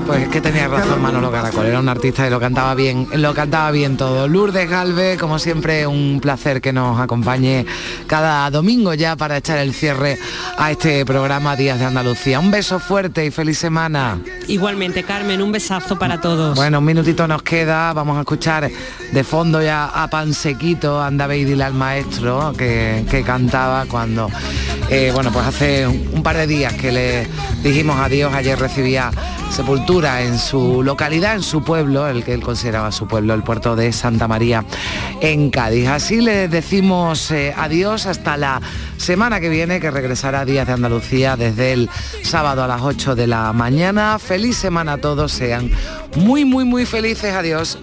[0.06, 3.34] Pues es que tenía razón Manolo Caracol, era un artista y lo cantaba bien, lo
[3.34, 4.28] cantaba bien todo.
[4.28, 7.66] Lourdes Galve, como siempre, un placer que nos acompañe
[8.06, 10.18] cada domingo ya para echar el cierre
[10.58, 12.38] a este programa Días de Andalucía.
[12.38, 14.20] Un beso fuerte y feliz semana.
[14.46, 16.56] Igualmente, Carmen, un besazo para todos.
[16.56, 18.70] Bueno, un minutito nos queda, vamos a escuchar
[19.12, 24.30] de fondo ya a Pansequito, anda dile al maestro que, que cantaba cuando,
[24.88, 27.26] eh, bueno, pues hace un par de días que le
[27.62, 29.10] dijimos adiós, ayer recibía
[29.50, 33.76] sepultura en su localidad, en su pueblo, el que él consideraba su pueblo, el puerto
[33.76, 34.64] de Santa María
[35.20, 35.88] en Cádiz.
[35.88, 38.60] Así le decimos eh, adiós hasta la
[38.96, 41.90] semana que viene, que regresará Días de Andalucía desde el
[42.22, 44.18] sábado a las 8 de la mañana.
[44.18, 45.70] Feliz semana a todos, sean
[46.16, 47.32] muy, muy, muy felices.
[47.34, 47.78] Adiós.